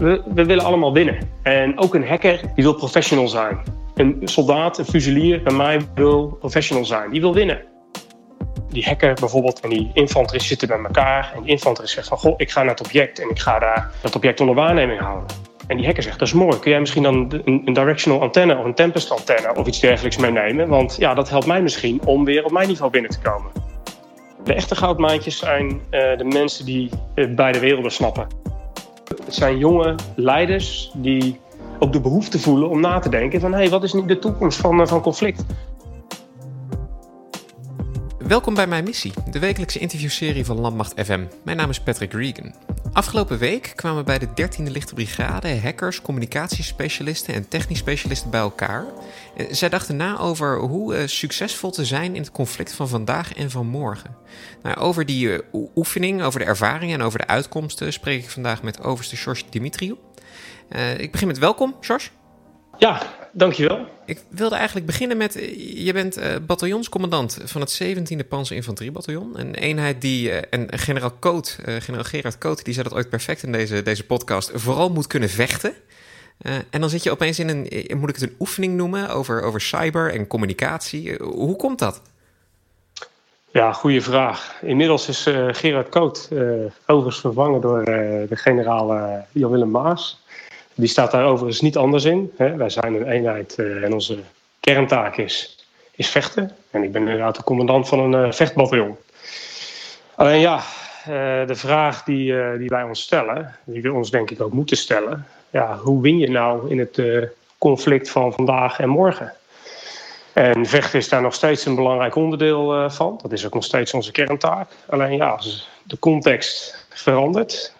we, 0.00 0.22
we 0.34 0.44
willen 0.44 0.64
allemaal 0.64 0.92
winnen. 0.92 1.18
En 1.42 1.78
ook 1.78 1.94
een 1.94 2.06
hacker 2.06 2.40
die 2.54 2.64
wil 2.64 2.74
professional 2.74 3.28
zijn. 3.28 3.58
Een 3.94 4.20
soldaat, 4.24 4.78
een 4.78 4.84
fusilier 4.84 5.42
bij 5.42 5.52
mij 5.52 5.80
wil 5.94 6.26
professional 6.26 6.84
zijn. 6.84 7.10
Die 7.10 7.20
wil 7.20 7.34
winnen. 7.34 7.62
Die 8.68 8.84
hacker 8.84 9.14
bijvoorbeeld 9.14 9.60
en 9.60 9.70
die 9.70 9.90
infanterist 9.94 10.46
zitten 10.46 10.68
bij 10.68 10.78
elkaar. 10.78 11.32
En 11.34 11.42
die 11.42 11.50
infanterist 11.50 11.94
zegt 11.94 12.08
van, 12.08 12.18
goh, 12.18 12.34
ik 12.36 12.50
ga 12.50 12.60
naar 12.60 12.70
het 12.70 12.84
object 12.84 13.18
en 13.18 13.30
ik 13.30 13.38
ga 13.38 13.58
daar 13.58 13.90
dat 14.02 14.16
object 14.16 14.40
onder 14.40 14.54
waarneming 14.54 15.00
houden. 15.00 15.26
En 15.66 15.76
die 15.76 15.86
hacker 15.86 16.02
zegt, 16.02 16.18
dat 16.18 16.28
is 16.28 16.34
mooi. 16.34 16.58
Kun 16.58 16.70
jij 16.70 16.80
misschien 16.80 17.02
dan 17.02 17.42
een, 17.44 17.72
directional 17.72 18.20
antenne 18.20 18.56
of 18.56 18.64
een 18.64 18.74
tempest 18.74 19.10
antenne 19.10 19.54
of 19.54 19.66
iets 19.66 19.80
dergelijks 19.80 20.16
meenemen? 20.16 20.68
Want 20.68 20.96
ja, 20.98 21.14
dat 21.14 21.28
helpt 21.28 21.46
mij 21.46 21.62
misschien 21.62 22.00
om 22.04 22.24
weer 22.24 22.44
op 22.44 22.50
mijn 22.50 22.68
niveau 22.68 22.90
binnen 22.90 23.10
te 23.10 23.20
komen. 23.20 23.50
De 24.44 24.54
echte 24.54 24.76
goudmaantjes 24.76 25.38
zijn 25.38 25.68
uh, 25.70 25.78
de 25.90 26.24
mensen 26.24 26.64
die 26.64 26.90
uh, 27.14 27.34
beide 27.34 27.58
werelden 27.58 27.92
snappen. 27.92 28.26
Het 29.24 29.34
zijn 29.34 29.58
jonge 29.58 29.94
leiders 30.16 30.92
die 30.94 31.40
ook 31.78 31.92
de 31.92 32.00
behoefte 32.00 32.38
voelen 32.38 32.68
om 32.68 32.80
na 32.80 32.98
te 32.98 33.08
denken 33.08 33.40
van... 33.40 33.52
hé, 33.52 33.58
hey, 33.58 33.68
wat 33.68 33.82
is 33.82 33.92
nu 33.92 34.04
de 34.04 34.18
toekomst 34.18 34.58
van, 34.58 34.80
uh, 34.80 34.86
van 34.86 35.00
conflict? 35.00 35.44
Welkom 38.30 38.54
bij 38.54 38.66
Mijn 38.66 38.84
Missie, 38.84 39.12
de 39.30 39.38
wekelijkse 39.38 39.78
interviewserie 39.78 40.44
van 40.44 40.60
Landmacht 40.60 41.00
FM. 41.04 41.24
Mijn 41.44 41.56
naam 41.56 41.70
is 41.70 41.80
Patrick 41.80 42.12
Regan. 42.12 42.54
Afgelopen 42.92 43.38
week 43.38 43.72
kwamen 43.76 44.04
bij 44.04 44.18
de 44.18 44.26
13e 44.26 44.62
Lichte 44.62 44.94
Brigade 44.94 45.60
hackers, 45.60 46.02
communicatiespecialisten 46.02 47.34
en 47.34 47.48
technisch 47.48 47.78
specialisten 47.78 48.30
bij 48.30 48.40
elkaar. 48.40 48.84
Zij 49.50 49.68
dachten 49.68 49.96
na 49.96 50.18
over 50.18 50.58
hoe 50.58 50.96
uh, 50.96 51.06
succesvol 51.06 51.70
te 51.70 51.84
zijn 51.84 52.14
in 52.14 52.20
het 52.20 52.30
conflict 52.30 52.72
van 52.72 52.88
vandaag 52.88 53.34
en 53.34 53.50
van 53.50 53.66
morgen. 53.66 54.16
Nou, 54.62 54.76
over 54.76 55.06
die 55.06 55.26
uh, 55.26 55.38
oefening, 55.74 56.22
over 56.22 56.40
de 56.40 56.46
ervaringen 56.46 56.98
en 56.98 57.06
over 57.06 57.18
de 57.18 57.26
uitkomsten 57.26 57.92
spreek 57.92 58.22
ik 58.22 58.30
vandaag 58.30 58.62
met 58.62 58.82
overste 58.82 59.16
George 59.16 59.44
Dimitriou. 59.50 59.98
Ik 60.96 61.12
begin 61.12 61.26
met 61.26 61.38
welkom, 61.38 61.76
George. 61.80 62.08
Ja, 62.78 63.02
dankjewel. 63.32 63.86
Ik 64.04 64.22
wilde 64.28 64.54
eigenlijk 64.54 64.86
beginnen 64.86 65.16
met, 65.16 65.34
je 65.74 65.92
bent 65.92 66.18
uh, 66.18 66.24
bataljonscommandant 66.46 67.38
van 67.44 67.60
het 67.60 67.82
17e 67.82 68.28
Panzer 68.28 68.56
Infanteriebataljon. 68.56 69.38
Een 69.38 69.54
eenheid 69.54 70.00
die, 70.00 70.28
uh, 70.28 70.38
en 70.50 70.78
generaal 70.78 71.10
Koot, 71.10 71.58
uh, 71.60 71.76
generaal 71.80 72.04
Gerard 72.04 72.38
Koot, 72.38 72.64
die 72.64 72.74
zei 72.74 72.88
dat 72.88 72.96
ooit 72.96 73.08
perfect 73.08 73.42
in 73.42 73.52
deze, 73.52 73.82
deze 73.82 74.06
podcast, 74.06 74.50
vooral 74.54 74.90
moet 74.90 75.06
kunnen 75.06 75.28
vechten. 75.28 75.74
en 76.70 76.80
dan 76.80 76.90
zit 76.90 77.02
je 77.02 77.10
opeens 77.10 77.38
in 77.38 77.48
een, 77.48 77.98
moet 77.98 78.08
ik 78.08 78.14
het 78.14 78.24
een 78.30 78.36
oefening 78.38 78.76
noemen, 78.76 79.08
over, 79.08 79.42
over 79.42 79.60
cyber 79.60 80.12
en 80.12 80.26
communicatie. 80.26 81.14
hoe 81.22 81.56
komt 81.56 81.78
dat? 81.78 82.02
Ja, 83.52 83.72
goede 83.72 84.00
vraag. 84.00 84.56
Inmiddels 84.62 85.08
is 85.08 85.22
Gerard 85.50 85.88
Koot 85.88 86.28
overigens 86.86 87.20
vervangen 87.20 87.60
door 87.60 87.84
de 87.84 88.36
generaal 88.36 89.26
Jan 89.32 89.50
Willem 89.50 89.70
Maas. 89.70 90.20
Die 90.74 90.88
staat 90.88 91.10
daar 91.10 91.24
overigens 91.24 91.60
niet 91.60 91.76
anders 91.76 92.04
in. 92.04 92.32
Hè. 92.36 92.56
Wij 92.56 92.70
zijn 92.70 92.94
een 92.94 93.08
eenheid 93.08 93.54
uh, 93.58 93.84
en 93.84 93.92
onze 93.92 94.18
kerntaak 94.60 95.16
is, 95.16 95.66
is 95.90 96.08
vechten. 96.08 96.56
En 96.70 96.82
ik 96.82 96.92
ben 96.92 97.00
inderdaad 97.00 97.36
de 97.36 97.42
commandant 97.42 97.88
van 97.88 97.98
een 97.98 98.26
uh, 98.26 98.32
vechtbataljon. 98.32 98.96
Alleen 100.14 100.40
ja, 100.40 100.56
uh, 100.56 101.46
de 101.46 101.54
vraag 101.54 102.02
die, 102.04 102.58
die 102.58 102.68
wij 102.68 102.82
ons 102.82 103.02
stellen, 103.02 103.56
die 103.64 103.82
we 103.82 103.92
ons 103.92 104.10
denk 104.10 104.30
ik 104.30 104.40
ook 104.40 104.52
moeten 104.52 104.76
stellen. 104.76 105.26
Ja, 105.50 105.76
hoe 105.76 106.02
win 106.02 106.18
je 106.18 106.30
nou 106.30 106.70
in 106.70 106.78
het 106.78 107.02
conflict 107.58 108.10
van 108.10 108.32
vandaag 108.32 108.80
en 108.80 108.88
morgen? 108.88 109.32
En 110.32 110.66
vechten 110.66 110.98
is 110.98 111.08
daar 111.08 111.22
nog 111.22 111.34
steeds 111.34 111.66
een 111.66 111.74
belangrijk 111.74 112.14
onderdeel 112.14 112.90
van. 112.90 113.18
Dat 113.22 113.32
is 113.32 113.46
ook 113.46 113.54
nog 113.54 113.64
steeds 113.64 113.94
onze 113.94 114.12
kerntaak. 114.12 114.70
Alleen 114.86 115.16
ja, 115.16 115.40
de 115.82 115.98
context 115.98 116.86
verandert. 116.88 117.74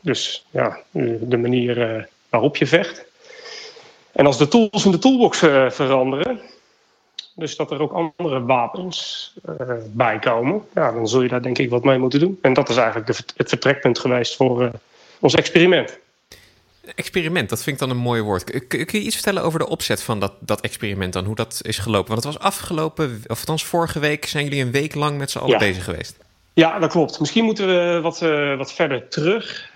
Dus 0.00 0.46
ja, 0.50 0.78
de 1.20 1.36
manier 1.36 2.08
waarop 2.34 2.56
je 2.56 2.66
vecht. 2.66 3.04
En 4.12 4.26
als 4.26 4.38
de 4.38 4.48
tools 4.48 4.84
in 4.84 4.90
de 4.90 4.98
toolbox 4.98 5.42
uh, 5.42 5.70
veranderen, 5.70 6.40
dus 7.34 7.56
dat 7.56 7.70
er 7.70 7.80
ook 7.80 8.12
andere 8.16 8.44
wapens 8.44 9.32
uh, 9.48 9.74
bij 9.86 10.18
komen, 10.18 10.62
ja, 10.74 10.92
dan 10.92 11.08
zul 11.08 11.22
je 11.22 11.28
daar 11.28 11.42
denk 11.42 11.58
ik 11.58 11.70
wat 11.70 11.84
mee 11.84 11.98
moeten 11.98 12.20
doen. 12.20 12.38
En 12.42 12.52
dat 12.52 12.68
is 12.68 12.76
eigenlijk 12.76 13.06
de, 13.06 13.16
het 13.36 13.48
vertrekpunt 13.48 13.98
geweest 13.98 14.36
voor 14.36 14.62
uh, 14.62 14.68
ons 15.20 15.34
experiment. 15.34 15.98
Experiment, 16.94 17.48
dat 17.48 17.62
vind 17.62 17.80
ik 17.80 17.86
dan 17.86 17.96
een 17.96 18.02
mooi 18.02 18.22
woord. 18.22 18.44
Kun, 18.44 18.86
kun 18.86 18.98
je 18.98 19.06
iets 19.06 19.14
vertellen 19.14 19.42
over 19.42 19.58
de 19.58 19.68
opzet 19.68 20.02
van 20.02 20.20
dat, 20.20 20.32
dat 20.40 20.60
experiment 20.60 21.12
dan, 21.12 21.24
hoe 21.24 21.34
dat 21.34 21.60
is 21.62 21.78
gelopen? 21.78 22.12
Want 22.12 22.24
het 22.24 22.34
was 22.34 22.42
afgelopen, 22.42 23.22
of 23.26 23.38
althans 23.38 23.64
vorige 23.64 23.98
week 23.98 24.26
zijn 24.26 24.44
jullie 24.44 24.62
een 24.62 24.72
week 24.72 24.94
lang 24.94 25.18
met 25.18 25.30
z'n 25.30 25.38
allen 25.38 25.50
ja. 25.50 25.58
bezig 25.58 25.84
geweest. 25.84 26.16
Ja, 26.52 26.78
dat 26.78 26.90
klopt. 26.90 27.20
Misschien 27.20 27.44
moeten 27.44 27.66
we 27.66 28.00
wat, 28.02 28.18
wat 28.58 28.72
verder 28.72 29.08
terug. 29.08 29.70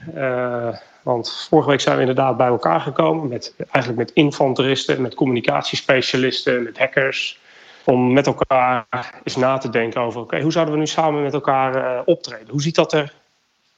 Want 1.03 1.47
vorige 1.49 1.69
week 1.69 1.81
zijn 1.81 1.95
we 1.95 2.01
inderdaad 2.01 2.37
bij 2.37 2.47
elkaar 2.47 2.81
gekomen 2.81 3.29
met 3.29 3.55
eigenlijk 3.59 3.97
met 3.97 4.11
infanteristen, 4.11 5.03
met 5.03 5.15
communicatiespecialisten, 5.15 6.63
met 6.63 6.79
hackers. 6.79 7.41
Om 7.85 8.13
met 8.13 8.27
elkaar 8.27 8.87
eens 9.25 9.37
na 9.37 9.59
te 9.59 9.71
denken 9.71 10.01
over 10.01 10.21
oké, 10.21 10.41
hoe 10.41 10.53
zouden 10.53 10.75
we 10.75 10.81
nu 10.81 10.87
samen 10.87 11.23
met 11.23 11.35
elkaar 11.35 11.77
uh, 11.77 12.01
optreden? 12.05 12.49
Hoe 12.51 12.63
ziet 12.63 12.75
dat 12.75 12.93
er 12.93 13.13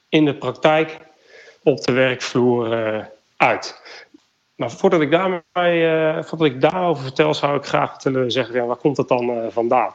in 0.09 0.25
de 0.25 0.33
praktijk 0.33 0.97
op 1.63 1.83
de 1.83 1.91
werkvloer 1.91 2.93
uh, 2.95 3.03
uit? 3.37 3.81
Maar 4.55 4.71
voordat 4.71 5.01
ik, 5.01 5.11
daarmee, 5.11 5.81
uh, 5.81 6.23
voordat 6.23 6.47
ik 6.47 6.61
daarover 6.61 7.03
vertel, 7.03 7.33
zou 7.33 7.57
ik 7.57 7.65
graag 7.65 8.03
willen 8.03 8.31
zeggen, 8.31 8.55
ja, 8.55 8.65
waar 8.65 8.75
komt 8.75 8.95
dat 8.95 9.07
dan 9.07 9.51
vandaan? 9.51 9.93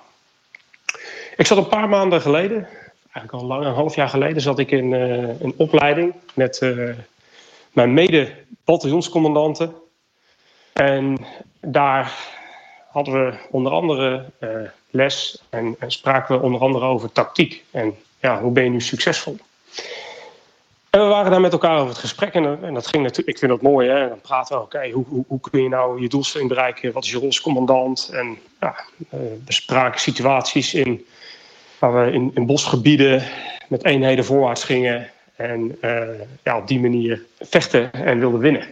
Ik 1.37 1.47
zat 1.47 1.59
een 1.59 1.69
paar 1.69 1.89
maanden 1.89 2.21
geleden, 2.21 2.69
eigenlijk 3.13 3.33
al 3.33 3.45
lang, 3.45 3.65
een 3.65 3.75
half 3.75 3.95
jaar 3.95 4.09
geleden, 4.09 4.43
zat 4.43 4.59
ik 4.59 4.71
in 4.71 4.93
een 4.93 5.55
opleiding 5.57 6.15
met 6.35 6.59
mijn 7.77 7.95
mede-bataljonscommandanten. 7.95 9.75
En 10.73 11.27
daar 11.61 12.13
hadden 12.91 13.15
we 13.15 13.35
onder 13.51 13.73
andere 13.73 14.25
uh, 14.41 14.51
les 14.91 15.43
en, 15.51 15.77
en, 15.79 15.91
spraken 15.91 16.37
we 16.37 16.45
onder 16.45 16.61
andere 16.61 16.85
over 16.85 17.13
tactiek. 17.13 17.65
En 17.71 17.95
ja, 18.21 18.41
hoe 18.41 18.53
ben 18.53 18.65
je 18.65 18.71
nu 18.71 18.81
succesvol? 18.81 19.37
En 20.91 21.01
we 21.01 21.07
waren 21.07 21.31
daar 21.31 21.41
met 21.41 21.53
elkaar 21.53 21.77
over 21.77 21.89
het 21.89 21.99
gesprek. 21.99 22.35
En, 22.35 22.63
en 22.63 22.75
dat 22.75 22.87
ging 22.87 23.03
natuurlijk, 23.03 23.29
ik 23.29 23.39
vind 23.39 23.51
dat 23.51 23.63
mooi, 23.63 23.89
hè? 23.89 24.09
Dan 24.09 24.21
praten 24.21 24.57
we, 24.57 24.63
oké, 24.63 24.91
hoe, 24.91 25.05
hoe, 25.09 25.25
hoe, 25.29 25.41
kun 25.41 25.63
je 25.63 25.69
nou 25.69 26.01
je 26.01 26.09
doelstelling 26.09 26.49
bereiken? 26.49 26.93
Wat 26.93 27.05
is 27.05 27.11
je 27.11 27.17
rol 27.17 27.27
als 27.27 27.41
commandant? 27.41 28.11
En 28.13 28.39
ja, 28.61 28.75
uh, 28.99 29.21
we 29.45 29.53
spraken 29.53 30.01
situaties 30.01 30.75
in, 30.75 31.07
waar 31.79 32.05
we 32.05 32.13
in, 32.13 32.31
in 32.35 32.47
bosgebieden 32.47 33.23
met 33.69 33.85
eenheden 33.85 34.25
voorwaarts 34.25 34.65
gingen. 34.65 35.11
En 35.37 35.79
uh, 35.81 36.09
ja, 36.43 36.57
op 36.57 36.69
die 36.69 36.81
manier 36.81 37.23
vechten 37.41 37.93
en 37.93 38.19
wilden 38.19 38.41
winnen. 38.41 38.67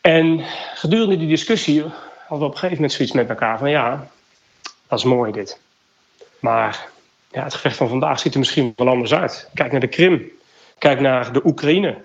En 0.00 0.44
gedurende 0.74 1.16
die 1.16 1.28
discussie 1.28 1.82
hadden 1.82 2.38
we 2.38 2.44
op 2.44 2.52
een 2.52 2.58
gegeven 2.58 2.74
moment 2.74 2.92
zoiets 2.92 3.14
met 3.14 3.28
elkaar 3.28 3.58
van 3.58 3.70
ja, 3.70 4.08
dat 4.88 4.98
is 4.98 5.04
mooi 5.04 5.32
dit. 5.32 5.60
Maar 6.38 6.88
ja, 7.30 7.42
het 7.42 7.54
gevecht 7.54 7.76
van 7.76 7.88
vandaag 7.88 8.18
ziet 8.18 8.32
er 8.32 8.38
misschien 8.38 8.72
wel 8.76 8.88
anders 8.88 9.14
uit. 9.14 9.48
Kijk 9.54 9.70
naar 9.70 9.80
de 9.80 9.88
Krim. 9.88 10.30
Kijk 10.78 11.00
naar 11.00 11.32
de 11.32 11.40
Oekraïne. 11.44 11.96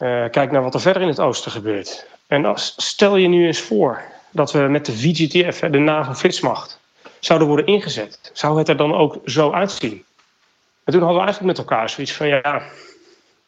Uh, 0.00 0.24
kijk 0.30 0.50
naar 0.50 0.62
wat 0.62 0.74
er 0.74 0.80
verder 0.80 1.02
in 1.02 1.08
het 1.08 1.20
oosten 1.20 1.50
gebeurt. 1.50 2.06
En 2.26 2.44
als, 2.44 2.74
stel 2.76 3.16
je 3.16 3.28
nu 3.28 3.46
eens 3.46 3.60
voor 3.60 4.02
dat 4.30 4.52
we 4.52 4.58
met 4.58 4.86
de 4.86 4.96
VGTF, 4.96 5.58
de 5.58 5.78
NAVO-flitsmacht, 5.78 6.80
zouden 7.20 7.48
worden 7.48 7.66
ingezet. 7.66 8.30
Zou 8.32 8.58
het 8.58 8.68
er 8.68 8.76
dan 8.76 8.94
ook 8.94 9.18
zo 9.24 9.52
uitzien? 9.52 10.04
En 10.86 10.92
toen 10.92 11.02
hadden 11.02 11.18
we 11.18 11.24
eigenlijk 11.26 11.58
met 11.58 11.66
elkaar 11.66 11.90
zoiets 11.90 12.12
van 12.12 12.26
ja, 12.26 12.62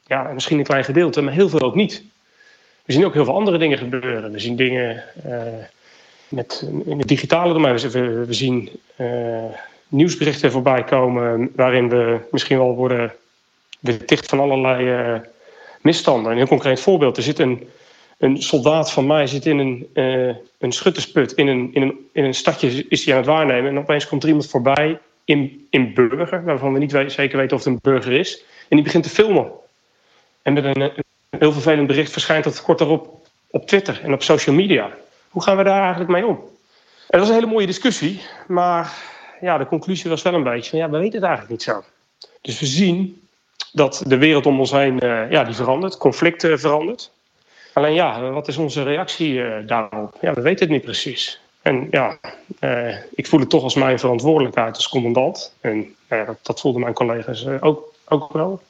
ja, 0.07 0.23
misschien 0.23 0.59
een 0.59 0.65
klein 0.65 0.85
gedeelte, 0.85 1.21
maar 1.21 1.33
heel 1.33 1.49
veel 1.49 1.61
ook 1.61 1.75
niet. 1.75 2.03
We 2.85 2.93
zien 2.93 3.05
ook 3.05 3.15
heel 3.15 3.25
veel 3.25 3.35
andere 3.35 3.59
dingen 3.59 3.79
gebeuren. 3.79 4.33
We 4.33 4.39
zien 4.39 4.57
dingen 4.57 5.05
uh, 5.27 5.43
met, 6.29 6.69
in 6.85 6.99
het 6.99 7.09
digitale 7.09 7.53
domein. 7.53 7.79
We, 8.27 8.27
zien 8.29 8.71
uh, 8.97 9.45
nieuwsberichten 9.89 10.51
voorbij 10.51 10.85
komen 10.85 11.53
waarin 11.57 11.89
we 11.89 12.19
misschien 12.31 12.59
wel 12.59 12.75
worden 12.75 13.13
beticht 13.81 14.29
van 14.29 14.41
allerlei 14.41 15.13
uh, 15.15 15.21
misstanden. 15.81 16.31
Een 16.31 16.39
heel 16.39 16.47
concreet 16.47 16.81
voorbeeld. 16.81 17.17
Er 17.17 17.23
zit 17.23 17.39
een, 17.39 17.69
een 18.19 18.43
soldaat 18.43 18.93
van 18.93 19.07
mij 19.07 19.27
zit 19.27 19.47
in 19.47 19.59
een, 19.59 19.89
een 20.59 20.73
schuttersput 20.73 21.33
in 21.33 21.47
een, 21.47 21.71
in, 21.73 21.83
een, 21.83 22.09
in 22.13 22.25
een 22.25 22.35
stadje 22.35 22.87
is 22.89 23.05
hij 23.05 23.15
aan 23.15 23.21
het 23.21 23.31
waarnemen. 23.31 23.71
En 23.71 23.79
opeens 23.79 24.07
komt 24.09 24.23
er 24.23 24.29
iemand 24.29 24.51
voorbij 24.51 24.99
in, 25.29 25.67
in 25.71 25.95
burger, 25.95 26.45
waarvan 26.45 26.73
we 26.73 26.79
niet 26.79 26.91
zeker 27.07 27.39
weten 27.39 27.57
of 27.57 27.65
het 27.65 27.73
een 27.73 27.79
burger 27.83 28.13
is. 28.13 28.45
En 28.69 28.77
die 28.77 28.83
begint 28.83 29.05
te 29.05 29.11
filmen. 29.11 29.51
En 30.43 30.53
met 30.53 30.65
een, 30.65 30.81
een 30.81 30.93
heel 31.31 31.53
vervelend 31.53 31.87
bericht 31.87 32.13
verschijnt 32.13 32.45
dat 32.45 32.63
kort 32.63 32.79
daarop 32.79 33.27
op 33.51 33.67
Twitter 33.67 34.01
en 34.03 34.13
op 34.13 34.23
social 34.23 34.55
media. 34.55 34.91
Hoe 35.29 35.43
gaan 35.43 35.57
we 35.57 35.65
daar 35.65 35.81
eigenlijk 35.81 36.11
mee 36.11 36.27
om? 36.27 36.41
Dat 37.09 37.21
was 37.21 37.29
een 37.29 37.35
hele 37.35 37.47
mooie 37.47 37.67
discussie, 37.67 38.21
maar 38.47 38.93
ja, 39.41 39.59
de 39.59 39.67
conclusie 39.67 40.11
was 40.11 40.23
wel 40.23 40.35
een 40.35 40.43
beetje 40.43 40.71
van 40.71 40.79
ja, 40.79 40.91
we 40.91 40.99
weten 40.99 41.19
het 41.19 41.29
eigenlijk 41.29 41.51
niet 41.51 41.63
zo. 41.63 41.85
Dus 42.41 42.61
we 42.61 42.67
zien 42.67 43.23
dat 43.73 44.03
de 44.07 44.19
wereld 44.19 44.47
om 44.47 44.59
ons 44.59 44.71
heen 44.71 45.05
uh, 45.05 45.31
ja, 45.31 45.45
die 45.45 45.55
verandert, 45.55 45.97
conflicten 45.97 46.61
verandert. 46.61 47.11
Alleen 47.73 47.95
ja, 47.95 48.31
wat 48.31 48.49
is 48.49 48.57
onze 48.57 48.83
reactie 48.83 49.33
uh, 49.33 49.57
daarop? 49.67 50.17
Ja, 50.21 50.35
we 50.35 50.41
weten 50.41 50.65
het 50.65 50.75
niet 50.75 50.85
precies. 50.85 51.41
En 51.69 51.89
ja, 51.91 52.19
uh, 52.61 52.97
ik 53.15 53.27
voel 53.27 53.41
het 53.41 53.51
toch 53.51 53.63
als 53.63 53.75
mijn 53.75 53.99
verantwoordelijkheid 53.99 54.77
als 54.77 54.89
commandant. 54.89 55.55
En 55.61 55.95
dat, 56.09 56.39
dat 56.43 56.61
voelden 56.61 56.81
mijn 56.81 56.95
collega's 56.95 57.47
ook, 57.61 57.95
ook 58.09 58.33
wel. 58.33 58.63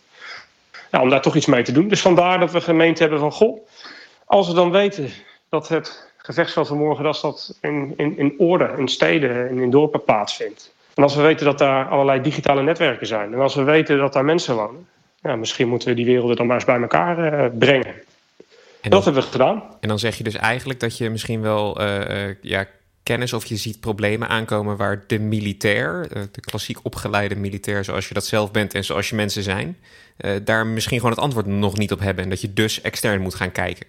ja, 0.90 1.02
om 1.02 1.10
daar 1.10 1.22
toch 1.22 1.36
iets 1.36 1.46
mee 1.46 1.62
te 1.62 1.72
doen. 1.72 1.88
Dus 1.88 2.00
vandaar 2.00 2.38
dat 2.38 2.50
we 2.50 2.60
gemeend 2.60 2.98
hebben 2.98 3.18
van, 3.18 3.32
goh, 3.32 3.66
als 4.24 4.48
we 4.48 4.54
dan 4.54 4.70
weten 4.70 5.10
dat 5.48 5.68
het 5.68 6.10
gevechtsveld 6.16 6.68
van 6.68 6.78
morgen 6.78 7.04
dat 7.04 7.18
dat 7.22 7.58
in, 7.60 7.94
in, 7.96 8.18
in 8.18 8.34
orde, 8.38 8.74
in 8.76 8.88
steden 8.88 9.48
en 9.48 9.58
in 9.58 9.70
dorpen 9.70 10.04
plaatsvindt. 10.04 10.72
En 10.94 11.02
als 11.02 11.14
we 11.14 11.22
weten 11.22 11.46
dat 11.46 11.58
daar 11.58 11.88
allerlei 11.88 12.20
digitale 12.20 12.62
netwerken 12.62 13.06
zijn. 13.06 13.32
En 13.32 13.40
als 13.40 13.54
we 13.54 13.62
weten 13.62 13.98
dat 13.98 14.12
daar 14.12 14.24
mensen 14.24 14.54
wonen. 14.54 14.86
Ja, 15.22 15.36
misschien 15.36 15.68
moeten 15.68 15.88
we 15.88 15.94
die 15.94 16.04
werelden 16.04 16.36
dan 16.36 16.46
maar 16.46 16.56
eens 16.56 16.64
bij 16.64 16.80
elkaar 16.80 17.50
brengen. 17.50 17.94
En 18.80 18.90
dat 18.90 19.04
hebben 19.04 19.22
we 19.22 19.28
gedaan. 19.28 19.62
En 19.80 19.88
dan 19.88 19.98
zeg 19.98 20.16
je 20.16 20.24
dus 20.24 20.36
eigenlijk 20.36 20.80
dat 20.80 20.98
je 20.98 21.10
misschien 21.10 21.40
wel 21.40 21.80
uh, 21.80 22.34
ja, 22.40 22.66
kennis 23.08 23.32
of 23.32 23.44
je 23.44 23.56
ziet 23.56 23.80
problemen 23.80 24.28
aankomen 24.28 24.76
waar 24.76 25.04
de 25.06 25.18
militair, 25.18 26.08
de 26.08 26.40
klassiek 26.40 26.78
opgeleide 26.82 27.36
militair 27.36 27.84
zoals 27.84 28.08
je 28.08 28.14
dat 28.14 28.26
zelf 28.26 28.50
bent 28.50 28.74
en 28.74 28.84
zoals 28.84 29.08
je 29.08 29.14
mensen 29.14 29.42
zijn, 29.42 29.76
daar 30.44 30.66
misschien 30.66 30.98
gewoon 30.98 31.12
het 31.12 31.22
antwoord 31.22 31.46
nog 31.46 31.76
niet 31.76 31.92
op 31.92 32.00
hebben. 32.00 32.24
En 32.24 32.30
dat 32.30 32.40
je 32.40 32.52
dus 32.52 32.80
extern 32.80 33.20
moet 33.20 33.34
gaan 33.34 33.52
kijken. 33.52 33.86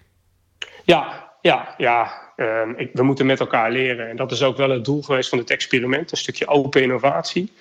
Ja, 0.84 1.30
ja, 1.40 1.74
ja. 1.76 2.12
Ehm, 2.36 2.72
ik, 2.76 2.90
we 2.92 3.02
moeten 3.02 3.26
met 3.26 3.40
elkaar 3.40 3.70
leren. 3.70 4.08
En 4.08 4.16
dat 4.16 4.32
is 4.32 4.42
ook 4.42 4.56
wel 4.56 4.70
het 4.70 4.84
doel 4.84 5.02
geweest 5.02 5.28
van 5.28 5.38
het 5.38 5.50
experiment. 5.50 6.10
Een 6.10 6.16
stukje 6.16 6.46
open 6.46 6.82
innovatie. 6.82 7.52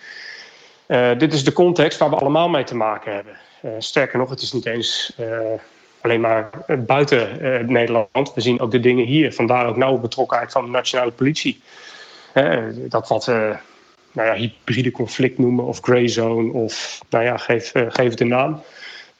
Uh, 0.87 1.17
dit 1.17 1.33
is 1.33 1.43
de 1.43 1.53
context 1.53 1.99
waar 1.99 2.09
we 2.09 2.15
allemaal 2.15 2.49
mee 2.49 2.63
te 2.63 2.75
maken 2.75 3.13
hebben. 3.13 3.37
Sterker 3.81 4.19
nog, 4.19 4.29
het 4.29 4.41
is 4.41 4.51
niet 4.51 4.65
eens 4.65 5.13
alleen 6.01 6.21
maar 6.21 6.49
buiten 6.85 7.37
Nederland. 7.71 8.33
We 8.35 8.41
zien 8.41 8.59
ook 8.59 8.71
de 8.71 8.79
dingen 8.79 9.05
hier. 9.05 9.33
Vandaar 9.33 9.67
ook 9.67 9.77
nauwe 9.77 9.99
betrokkenheid 9.99 10.51
van 10.51 10.65
de 10.65 10.71
nationale 10.71 11.11
politie. 11.11 11.61
dat 12.89 13.07
wat 13.07 13.25
nou 14.11 14.27
ja, 14.27 14.33
hybride 14.33 14.91
conflict 14.91 15.37
noemen 15.37 15.65
of 15.65 15.79
grey 15.81 16.07
zone 16.07 16.53
of 16.53 17.01
nou 17.09 17.23
ja, 17.23 17.37
geef, 17.37 17.71
geef 17.73 18.09
het 18.09 18.19
een 18.19 18.27
naam. 18.27 18.63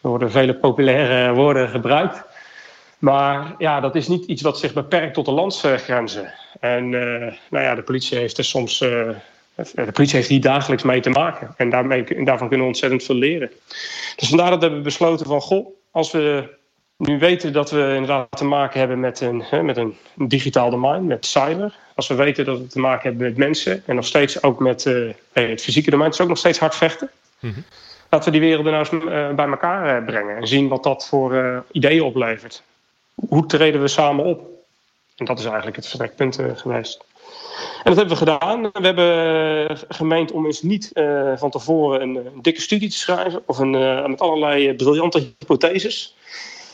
Er 0.02 0.10
worden 0.10 0.32
vele 0.32 0.56
populaire 0.56 1.34
woorden 1.34 1.70
gebruikt. 1.70 2.24
Maar 3.00 3.56
ja, 3.58 3.80
dat 3.80 3.96
is 3.96 4.08
niet 4.08 4.26
iets 4.26 4.42
wat 4.42 4.60
zich 4.60 4.74
beperkt 4.74 5.14
tot 5.14 5.26
de 5.26 5.32
landsgrenzen. 5.32 6.34
En 6.60 6.84
uh, 6.92 7.34
nou 7.50 7.64
ja, 7.64 7.76
de 7.76 7.82
politie 7.82 8.18
heeft 8.18 8.38
er 8.38 8.44
soms. 8.44 8.82
Uh, 8.82 9.10
de 9.56 9.92
politie 9.92 10.16
heeft 10.16 10.30
hier 10.30 10.42
dagelijks 10.42 10.84
mee 10.84 11.02
te 11.02 11.10
maken. 11.10 11.54
En 11.58 11.70
daarmee, 11.70 12.24
daarvan 12.24 12.48
kunnen 12.48 12.60
we 12.60 12.72
ontzettend 12.72 13.04
veel 13.04 13.16
leren. 13.16 13.52
Dus 14.16 14.28
vandaar 14.28 14.50
dat 14.50 14.60
we 14.60 14.66
hebben 14.66 14.84
besloten 14.84 15.26
van... 15.26 15.42
Goh, 15.42 15.68
als 15.92 16.12
we 16.12 16.58
nu 17.00 17.20
weten 17.20 17.54
dat 17.54 17.72
we 17.72 17.92
inderdaad 17.94 18.28
te 18.38 18.46
maken 18.46 18.80
hebben 18.80 19.00
met 19.00 19.22
een, 19.22 19.44
hè, 19.44 19.64
met 19.64 19.78
een 19.78 19.98
digitaal 20.16 20.70
domein, 20.70 21.06
met 21.06 21.26
cyber. 21.26 21.76
Als 21.96 22.08
we 22.08 22.16
weten 22.16 22.46
dat 22.46 22.60
we 22.60 22.68
te 22.68 22.80
maken 22.80 23.10
hebben 23.10 23.28
met 23.28 23.38
mensen 23.38 23.84
en 23.86 23.96
nog 23.96 24.06
steeds 24.06 24.44
ook 24.44 24.60
met 24.60 24.86
uh, 24.86 25.14
het 25.32 25.62
fysieke 25.62 25.90
domein, 25.90 26.10
het 26.10 26.20
is 26.20 26.24
ook 26.24 26.30
nog 26.30 26.38
steeds 26.38 26.60
hard 26.60 26.76
vechten. 26.76 27.10
Mm 27.40 27.54
-hmm. 27.54 27.64
Laten 28.10 28.32
we 28.32 28.40
die 28.40 28.48
werelden 28.48 28.72
nou 28.72 28.86
eens 28.86 29.04
uh, 29.06 29.36
bij 29.36 29.48
elkaar 29.48 30.02
uh, 30.02 30.06
brengen 30.06 30.36
en 30.36 30.48
zien 30.48 30.68
wat 30.68 30.84
dat 30.84 31.08
voor 31.08 31.64
ideeën 31.72 32.04
oplevert 32.04 32.64
hoe 33.28 33.46
treden 33.46 33.82
we 33.82 33.88
samen 33.88 34.26
op? 34.26 34.42
En 35.16 35.26
dat 35.26 35.40
is 35.40 35.46
eigenlijk 35.46 35.76
het 35.76 35.88
vertrekpunt 35.88 36.40
geweest. 36.56 37.06
En 37.84 37.96
dat 37.96 37.96
hebben 37.96 38.18
we 38.18 38.26
gedaan. 38.26 38.62
We 38.62 38.80
hebben 38.82 39.78
gemeend 39.90 40.32
om 40.32 40.46
eens 40.46 40.62
niet 40.62 40.92
van 41.36 41.50
tevoren 41.50 42.02
een, 42.02 42.16
een, 42.16 42.42
dikke 42.42 42.62
studie 42.62 42.90
te 42.90 42.98
schrijven 42.98 43.42
of 43.46 43.58
een, 43.58 43.72
met 44.10 44.20
allerlei 44.20 44.74
briljante 44.74 45.34
hypotheses. 45.38 46.16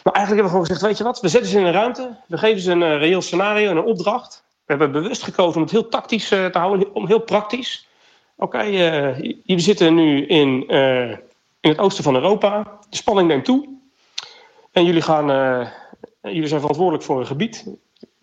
Maar 0.06 0.14
eigenlijk 0.14 0.44
hebben 0.44 0.44
we 0.44 0.50
gewoon 0.50 0.66
gezegd: 0.66 0.82
Weet 0.82 0.98
je 0.98 1.04
wat, 1.04 1.22
we 1.22 1.28
zetten 1.28 1.52
ze 1.52 1.60
in 1.60 1.66
een 1.66 1.72
ruimte, 1.72 2.16
we 2.28 2.38
geven 2.38 2.62
ze 2.62 2.72
een 2.72 2.98
reëel 2.98 3.22
scenario 3.22 3.70
en 3.70 3.78
een 3.78 3.84
opdracht. 3.84 4.44
We 4.66 4.74
hebben 4.74 4.92
bewust 4.92 5.24
gekozen 5.24 5.56
om 5.56 5.62
het 5.62 5.72
heel 5.72 5.90
tactisch 5.90 6.28
te 6.28 6.50
houden, 6.52 6.96
om 6.96 7.08
heel 7.08 7.20
praktisch. 7.20 7.88
Oké, 8.38 8.58
okay, 8.58 8.72
jullie 9.44 9.64
zitten 9.64 9.94
nu 9.96 10.26
in, 10.26 10.68
in 11.60 11.70
het 11.70 11.80
oosten 11.80 12.04
van 12.04 12.16
Europa, 12.16 12.80
de 12.90 12.96
spanning 12.96 13.28
neemt 13.28 13.46
toe. 13.46 13.68
En 14.72 14.86
jullie 14.86 15.02
gaan 15.02 15.26
jullie 16.22 16.48
zijn 16.48 16.60
verantwoordelijk 16.60 17.04
voor 17.04 17.20
een 17.20 17.26
gebied, 17.26 17.66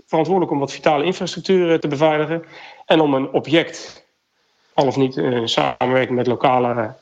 verantwoordelijk 0.06 0.52
om 0.52 0.58
wat 0.58 0.73
vitale 0.73 1.05
infrastructuur 1.05 1.81
te 1.81 1.88
beveiligen 1.88 2.44
en 2.87 3.00
om 3.00 3.14
een 3.14 3.31
object, 3.31 4.06
al 4.75 4.87
of 4.87 4.96
niet 4.96 5.17
in 5.17 5.49
samenwerking 5.49 6.17
met 6.17 6.26
lokale 6.26 6.94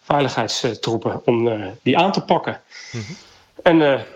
veiligheidstroepen, 0.00 1.20
om 1.24 1.60
die 1.82 1.98
aan 1.98 2.12
te 2.12 2.24
pakken. 2.24 2.60
Mm 2.92 3.00
-hmm. 3.00 3.16
En 3.62 4.06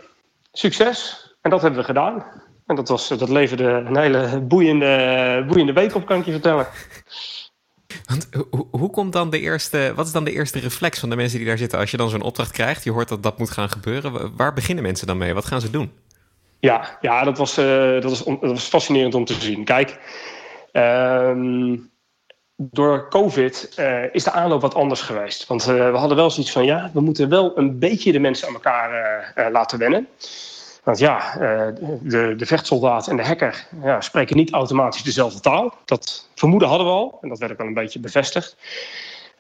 succes, 0.53 1.29
en 1.41 1.51
dat 1.51 1.63
hebben 1.63 1.81
we 1.81 1.87
gedaan. 1.87 2.25
En 2.67 2.77
dat, 2.77 2.89
was, 2.89 3.09
dat 3.09 3.29
leverde 3.29 3.65
een 3.65 3.97
hele 3.97 4.41
boeiende, 4.41 5.45
boeiende 5.49 5.73
week 5.73 5.95
op, 5.95 6.07
kan 6.07 6.19
ik 6.19 6.25
je 6.25 6.33
vertellen. 6.33 6.67
Want 8.05 8.29
hoe, 8.51 8.67
hoe, 8.71 8.91
komt 8.91 9.13
dan 9.13 9.31
de 9.31 9.41
eerste, 9.41 9.93
wat 9.97 10.07
is 10.07 10.13
dan 10.13 10.25
de 10.25 10.33
eerste 10.33 10.59
reflex 10.59 10.99
van 10.99 11.11
de 11.11 11.17
mensen 11.17 11.39
die 11.39 11.47
daar 11.47 11.59
zitten 11.59 11.79
als 11.79 11.91
je 11.91 11.97
dan 11.97 12.09
zo'n 12.09 12.23
opdracht 12.23 12.53
krijgt? 12.53 12.85
Je 12.85 12.91
hoort 12.91 13.09
dat 13.09 13.23
dat 13.23 13.39
moet 13.39 13.51
gaan 13.51 13.71
gebeuren. 13.71 14.37
Waar 14.37 14.53
beginnen 14.53 14.85
mensen 14.85 15.07
dan 15.07 15.19
mee? 15.19 15.35
Wat 15.35 15.45
gaan 15.45 15.61
ze 15.61 15.71
doen? 15.71 15.93
Ja, 16.61 16.99
ja 17.01 17.25
dat, 17.25 17.39
was, 17.39 17.59
uh, 17.59 17.93
dat, 17.93 18.05
was, 18.05 18.25
dat 18.25 18.41
was 18.41 18.65
fascinerend 18.65 19.15
om 19.15 19.25
te 19.25 19.35
zien. 19.35 19.65
Kijk, 19.65 19.99
um, 20.73 21.90
door 22.63 23.09
COVID 23.09 23.73
uh, 23.79 24.15
is 24.15 24.25
de 24.25 24.31
aanloop 24.31 24.61
wat 24.61 24.75
anders 24.75 25.01
geweest. 25.01 25.47
Want 25.47 25.69
uh, 25.69 25.91
we 25.91 25.97
hadden 25.97 26.17
wel 26.17 26.31
zoiets 26.31 26.53
van, 26.53 26.65
ja, 26.65 26.91
we 26.93 27.01
moeten 27.01 27.29
wel 27.29 27.59
een 27.59 27.79
beetje 27.79 28.13
de 28.13 28.19
mensen 28.19 28.49
aan 28.49 28.55
elkaar 28.55 29.51
laten 29.53 29.79
wennen. 29.79 30.09
Want 30.85 30.99
ja, 30.99 31.35
de, 32.03 32.35
de 32.37 32.47
vechtsoldaat 32.47 33.09
en 33.09 33.17
de 33.17 33.25
hacker 33.25 33.67
ja, 33.83 34.01
spreken 34.01 34.37
niet 34.37 34.53
automatisch 34.53 35.03
dezelfde 35.03 35.41
taal. 35.41 35.75
Dat 35.85 36.29
vermoeden 36.35 36.69
hadden 36.69 36.87
we 36.87 36.93
al 36.93 37.19
en 37.21 37.29
dat 37.29 37.39
werd 37.39 37.53
ook 37.53 37.59
wel 37.59 37.67
een 37.67 37.75
beetje 37.75 38.01
bevestigd. 38.01 38.57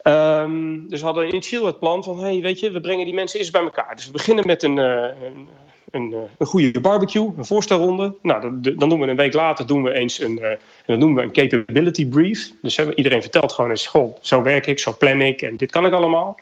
Um, 0.03 0.89
dus 0.89 1.01
we 1.01 1.07
hadden 1.07 1.29
initieel 1.29 1.67
het 1.67 1.79
plan 1.79 2.05
van, 2.05 2.21
hey, 2.21 2.41
weet 2.41 2.61
je, 2.61 2.71
we 2.71 2.81
brengen 2.81 3.05
die 3.05 3.15
mensen 3.15 3.39
eerst 3.39 3.53
bij 3.53 3.63
elkaar. 3.63 3.97
Dus 3.97 4.07
we 4.07 4.13
beginnen 4.13 4.47
met 4.47 4.63
een, 4.63 4.77
een 4.77 5.49
een, 5.91 6.13
eh, 6.13 6.19
een 6.39 6.47
goede 6.47 6.81
barbecue, 6.81 7.33
een 7.37 7.45
voorstelronde. 7.45 8.15
Nou, 8.23 8.61
dan, 8.77 8.89
doen 8.89 9.01
we 9.01 9.07
een 9.07 9.17
week 9.17 9.33
later 9.33 9.67
doen 9.67 9.83
we 9.83 9.93
eens 9.93 10.21
een, 10.21 10.39
uh, 10.39 10.49
dan 10.87 10.99
noemen 10.99 11.17
we 11.17 11.23
een 11.23 11.51
capability 11.51 12.07
brief. 12.07 12.53
Dus 12.63 12.79
iedereen 12.79 13.23
vertelt 13.23 13.53
gewoon 13.53 13.71
eens, 13.71 13.87
goh, 13.87 14.17
zo 14.21 14.43
werk 14.43 14.67
ik, 14.67 14.79
zo 14.79 14.95
plan 14.99 15.21
ik 15.21 15.43
en 15.43 15.57
dit 15.57 15.71
kan 15.71 15.87
ik 15.87 15.93
allemaal. 15.93 16.39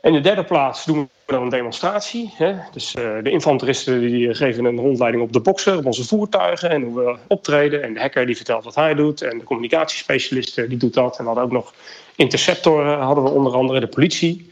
En 0.00 0.12
in 0.14 0.22
de 0.22 0.28
derde 0.28 0.44
plaats 0.44 0.84
doen 0.84 0.98
we 0.98 1.32
dan 1.32 1.42
een 1.42 1.48
demonstratie. 1.48 2.32
Hè? 2.34 2.54
Dus 2.72 2.94
uh, 2.94 3.22
de 3.22 3.30
infanteristen 3.30 4.00
die 4.00 4.34
geven 4.34 4.64
een 4.64 4.78
rondleiding 4.78 5.22
op 5.22 5.32
de 5.32 5.40
boksen, 5.40 5.76
op 5.78 5.86
onze 5.86 6.04
voertuigen 6.04 6.70
en 6.70 6.82
hoe 6.82 7.04
we 7.04 7.16
optreden. 7.26 7.82
En 7.82 7.94
de 7.94 8.00
hacker 8.00 8.26
die 8.26 8.36
vertelt 8.36 8.64
wat 8.64 8.74
hij 8.74 8.94
doet. 8.94 9.22
En 9.22 9.38
de 9.38 9.44
communicatiespecialist 9.44 10.68
die 10.68 10.76
doet 10.76 10.94
dat. 10.94 11.18
En 11.18 11.20
we 11.20 11.26
hadden 11.26 11.44
ook 11.44 11.52
nog 11.52 11.74
interceptor, 12.16 12.86
hadden 12.86 13.24
we 13.24 13.30
onder 13.30 13.52
andere 13.52 13.80
de 13.80 13.86
politie. 13.86 14.50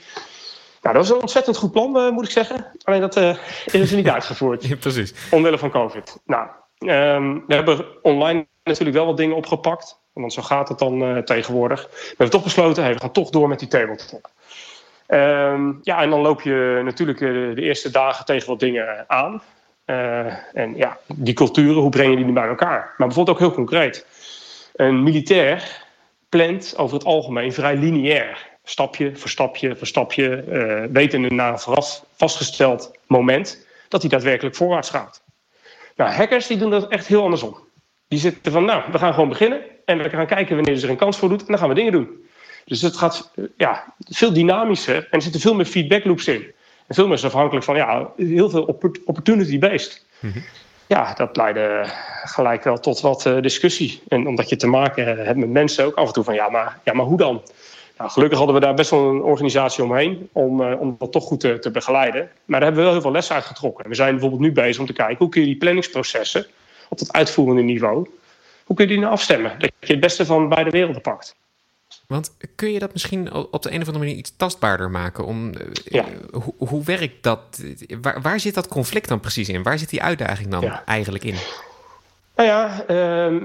Nou, 0.84 0.96
dat 0.96 1.06
was 1.06 1.16
een 1.16 1.22
ontzettend 1.22 1.56
goed 1.56 1.72
plan, 1.72 1.96
uh, 1.96 2.10
moet 2.10 2.25
ik 2.25 2.31
zeggen. 2.31 2.66
Alleen 2.82 3.00
dat 3.00 3.16
uh, 3.16 3.36
is 3.64 3.90
er 3.90 3.96
niet 3.96 4.08
uitgevoerd. 4.19 4.64
ja, 4.64 4.76
precies. 4.76 5.14
Omwille 5.31 5.58
van 5.58 5.70
COVID. 5.70 6.20
Nou, 6.24 6.48
um, 6.79 7.44
we 7.46 7.55
hebben 7.55 7.84
online 8.03 8.46
natuurlijk 8.64 8.96
wel 8.96 9.06
wat 9.06 9.17
dingen 9.17 9.36
opgepakt. 9.36 10.03
Want 10.12 10.32
zo 10.32 10.43
gaat 10.43 10.69
het 10.69 10.79
dan 10.79 11.03
uh, 11.03 11.19
tegenwoordig. 11.19 11.82
We 11.91 12.06
hebben 12.08 12.31
toch 12.31 12.43
besloten, 12.43 12.82
hey, 12.82 12.94
we 12.94 13.00
gaan 13.00 13.12
toch 13.12 13.31
door 13.31 13.48
met 13.48 13.58
die 13.58 13.69
tabletop. 13.69 14.31
Um, 15.08 15.79
ja, 15.82 16.03
en 16.03 16.10
dan 16.10 16.20
loop 16.20 16.41
je 16.41 16.81
natuurlijk 16.84 17.19
de 17.19 17.62
eerste 17.62 17.91
dagen 17.91 18.24
tegen 18.24 18.48
wat 18.48 18.60
dingen 18.60 19.05
aan. 19.06 19.43
en 20.53 20.76
ja, 20.76 20.98
die 21.06 21.34
culturen, 21.34 21.82
hoe 21.82 21.91
breng 21.91 22.10
je 22.10 22.17
die 22.17 22.24
nu 22.24 22.32
bij 22.32 22.48
elkaar? 22.48 22.94
Maar 22.96 23.06
bijvoorbeeld 23.06 23.36
ook 23.36 23.43
heel 23.43 23.55
concreet. 23.55 24.06
Een 24.74 25.03
militair 25.03 25.84
plant 26.29 26.74
over 26.76 26.96
het 26.96 27.06
algemeen 27.06 27.53
vrij 27.53 27.76
lineair 27.76 28.54
stapje 28.64 29.16
voor 29.16 29.30
stapje 29.30 29.76
voor 29.76 29.86
stapje, 29.86 30.44
uh, 30.48 30.92
wetende 30.92 31.30
na 31.30 31.48
een 31.48 31.58
vooraf 31.58 32.04
vastgesteld 32.16 32.90
moment 33.06 33.66
dat 33.88 34.00
hij 34.00 34.10
daadwerkelijk 34.10 34.56
voorwaarts 34.56 34.90
gaat. 34.90 35.22
Nou, 35.96 36.10
hackers 36.10 36.46
die 36.46 36.56
doen 36.56 36.70
dat 36.70 36.88
echt 36.88 37.06
heel 37.06 37.22
andersom. 37.22 37.58
Die 38.08 38.18
zitten 38.18 38.52
van, 38.52 38.64
nou, 38.64 38.82
we 38.92 38.98
gaan 38.98 39.14
gewoon 39.14 39.28
beginnen 39.28 39.60
en 39.84 39.98
we 39.98 40.10
gaan 40.10 40.26
kijken 40.26 40.56
wanneer 40.56 40.76
ze 40.76 40.84
er 40.84 40.90
een 40.90 40.96
kans 40.96 41.16
voor 41.16 41.28
doet 41.28 41.40
en 41.40 41.46
dan 41.46 41.58
gaan 41.58 41.68
we 41.68 41.74
dingen 41.74 41.92
doen. 41.92 42.08
Dus 42.64 42.82
het 42.82 42.96
gaat 42.96 43.30
uh, 43.34 43.44
ja, 43.56 43.94
veel 44.08 44.32
dynamischer 44.32 44.96
en 44.96 45.06
er 45.10 45.22
zitten 45.22 45.40
veel 45.40 45.54
meer 45.54 45.66
feedback 45.66 46.04
loops 46.04 46.28
in. 46.28 46.52
En 46.86 46.94
veel 46.94 47.08
meer 47.08 47.24
afhankelijk 47.24 47.64
van, 47.64 47.76
ja, 47.76 48.12
heel 48.16 48.50
veel 48.50 48.78
opportunity-based. 49.04 50.04
Mm 50.20 50.30
-hmm. 50.30 50.42
Ja, 50.86 51.14
dat 51.14 51.36
leidde 51.36 51.84
gelijk 52.24 52.64
wel 52.64 52.80
tot 52.80 53.00
wat 53.00 53.24
uh, 53.26 53.40
discussie. 53.40 54.02
En 54.08 54.26
omdat 54.26 54.48
je 54.48 54.56
te 54.56 54.66
maken 54.66 55.24
hebt 55.24 55.38
met 55.38 55.48
mensen 55.48 55.84
ook 55.84 55.94
af 55.94 56.06
en 56.06 56.12
toe 56.12 56.24
van, 56.24 56.34
ja, 56.34 56.48
maar, 56.48 56.78
ja, 56.84 56.92
maar 56.92 57.06
hoe 57.06 57.16
dan? 57.16 57.42
Nou, 57.98 58.10
gelukkig 58.10 58.39
hadden 58.39 58.56
we 58.56 58.60
daar 58.60 58.74
best 58.74 58.91
wel 58.91 59.08
een 59.08 59.22
organisatie 59.22 59.84
omheen 59.84 60.29
om, 60.32 60.60
uh, 60.60 60.81
om 60.81 60.96
dat 60.98 61.13
toch 61.13 61.24
goed 61.24 61.41
te, 61.41 61.58
te, 61.58 61.70
begeleiden. 61.70 62.20
Maar 62.20 62.60
daar 62.60 62.69
hebben 62.69 62.77
we 62.77 62.82
wel 62.82 62.93
heel 62.93 63.01
veel 63.01 63.13
lessen 63.13 63.34
uit 63.34 63.44
getrokken. 63.44 63.89
We 63.89 63.94
zijn 63.94 64.10
bijvoorbeeld 64.10 64.41
nu 64.41 64.53
bezig 64.53 64.81
om 64.81 64.86
te 64.86 64.93
kijken 64.93 65.17
hoe 65.17 65.29
kun 65.29 65.41
je 65.41 65.46
die 65.46 65.56
planningsprocessen 65.56 66.46
op 66.89 66.98
dat 66.98 67.13
uitvoerende 67.13 67.63
niveau, 67.63 68.08
hoe 68.65 68.77
kun 68.77 68.84
je 68.84 68.93
die 68.93 69.01
nou 69.01 69.13
afstemmen? 69.13 69.58
Dat 69.58 69.70
je 69.81 69.93
het 69.93 70.01
beste 70.01 70.27
van 70.27 70.48
beide 70.48 70.70
werelden 70.70 71.03
pakt. 71.03 71.36
Want 72.06 72.36
kun 72.55 72.72
je 72.72 72.79
dat 72.79 72.93
misschien 72.93 73.32
op 73.32 73.63
de 73.63 73.72
een 73.72 73.81
of 73.81 73.86
andere 73.86 74.05
manier 74.05 74.17
iets 74.17 74.36
tastbaarder 74.36 74.91
maken? 74.91 75.24
Om, 75.24 75.53
ja. 75.84 76.05
uh, 76.05 76.43
hoe, 76.43 76.69
hoe 76.69 76.84
werkt 76.84 77.22
dat? 77.22 77.63
Waar, 78.01 78.22
waar, 78.22 78.41
zit 78.41 78.55
dat 78.55 78.69
conflict 78.69 79.08
dan 79.08 79.20
precies 79.20 79.48
in? 79.48 79.63
Waar 79.63 79.79
zit 79.79 79.91
die 79.91 80.03
uitdaging 80.03 80.48
dan 80.48 80.63
ja. 80.63 80.84
eigenlijk 80.84 81.24
in? 81.24 81.36
Nou 82.36 82.48
ja, 82.48 82.84
uh, 82.91 83.41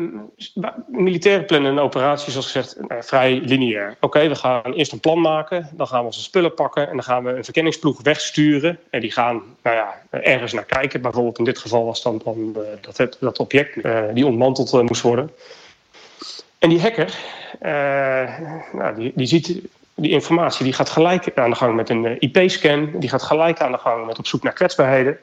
militaire 0.87 1.43
plannen 1.43 1.71
en 1.71 1.79
operaties, 1.79 2.31
zoals 2.31 2.45
gezegd, 2.45 2.77
eh, 2.87 2.97
vrij 3.01 3.39
lineair. 3.39 3.95
Oké, 3.99 4.27
we 4.27 4.35
gaan 4.35 4.73
eerst 4.73 4.91
een 4.91 4.99
plan 4.99 5.21
maken, 5.21 5.69
dan 5.73 5.87
gaan 5.87 5.99
we 5.99 6.05
onze 6.05 6.21
spullen 6.21 6.53
pakken 6.53 6.87
en 6.87 6.93
dan 6.93 7.03
gaan 7.03 7.23
we 7.23 7.29
een 7.29 7.43
verkenningsploeg 7.43 8.01
wegsturen. 8.01 8.79
En 8.89 8.99
die 9.01 9.11
gaan 9.11 9.41
nou 9.63 9.75
ja, 9.75 10.01
ergens 10.09 10.53
naar 10.53 10.65
kijken. 10.65 11.01
Bijvoorbeeld 11.01 11.37
in 11.37 11.43
dit 11.43 11.57
geval 11.57 11.85
was 11.85 12.01
dan, 12.01 12.21
uh, 12.25 12.63
dat, 12.81 12.97
het, 12.97 13.17
dat 13.19 13.39
object 13.39 13.75
uh, 13.75 14.03
die 14.13 14.25
ontmanteld 14.25 14.81
moest 14.81 15.01
worden. 15.01 15.31
En 16.59 16.69
die 16.69 16.81
hacker, 16.81 17.17
nou, 18.71 18.95
die, 18.95 19.11
die 19.15 19.27
ziet 19.27 19.61
die 19.95 20.11
informatie, 20.11 20.63
die 20.63 20.73
gaat 20.73 20.89
gelijk 20.89 21.31
aan 21.35 21.49
de 21.49 21.55
gang 21.55 21.75
met 21.75 21.89
een 21.89 22.19
IP-scan, 22.19 22.91
die 22.95 23.09
gaat 23.09 23.23
gelijk 23.23 23.59
aan 23.59 23.71
de 23.71 23.77
gang 23.77 24.05
met 24.05 24.19
op 24.19 24.27
zoek 24.27 24.43
naar 24.43 24.53
kwetsbaarheden. 24.53 25.17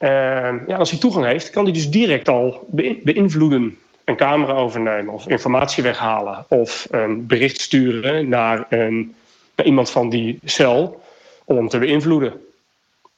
Uh, 0.00 0.66
ja, 0.66 0.76
als 0.76 0.90
hij 0.90 1.00
toegang 1.00 1.26
heeft, 1.26 1.50
kan 1.50 1.64
hij 1.64 1.72
dus 1.72 1.90
direct 1.90 2.28
al 2.28 2.66
beïnvloeden. 3.02 3.78
Een 4.04 4.16
camera 4.16 4.52
overnemen 4.52 5.14
of 5.14 5.28
informatie 5.28 5.82
weghalen. 5.82 6.44
Of 6.48 6.86
een 6.90 7.26
bericht 7.26 7.60
sturen 7.60 8.28
naar, 8.28 8.66
een, 8.68 9.14
naar 9.56 9.66
iemand 9.66 9.90
van 9.90 10.08
die 10.08 10.38
cel 10.44 11.02
om 11.44 11.56
hem 11.56 11.68
te 11.68 11.78
beïnvloeden. 11.78 12.44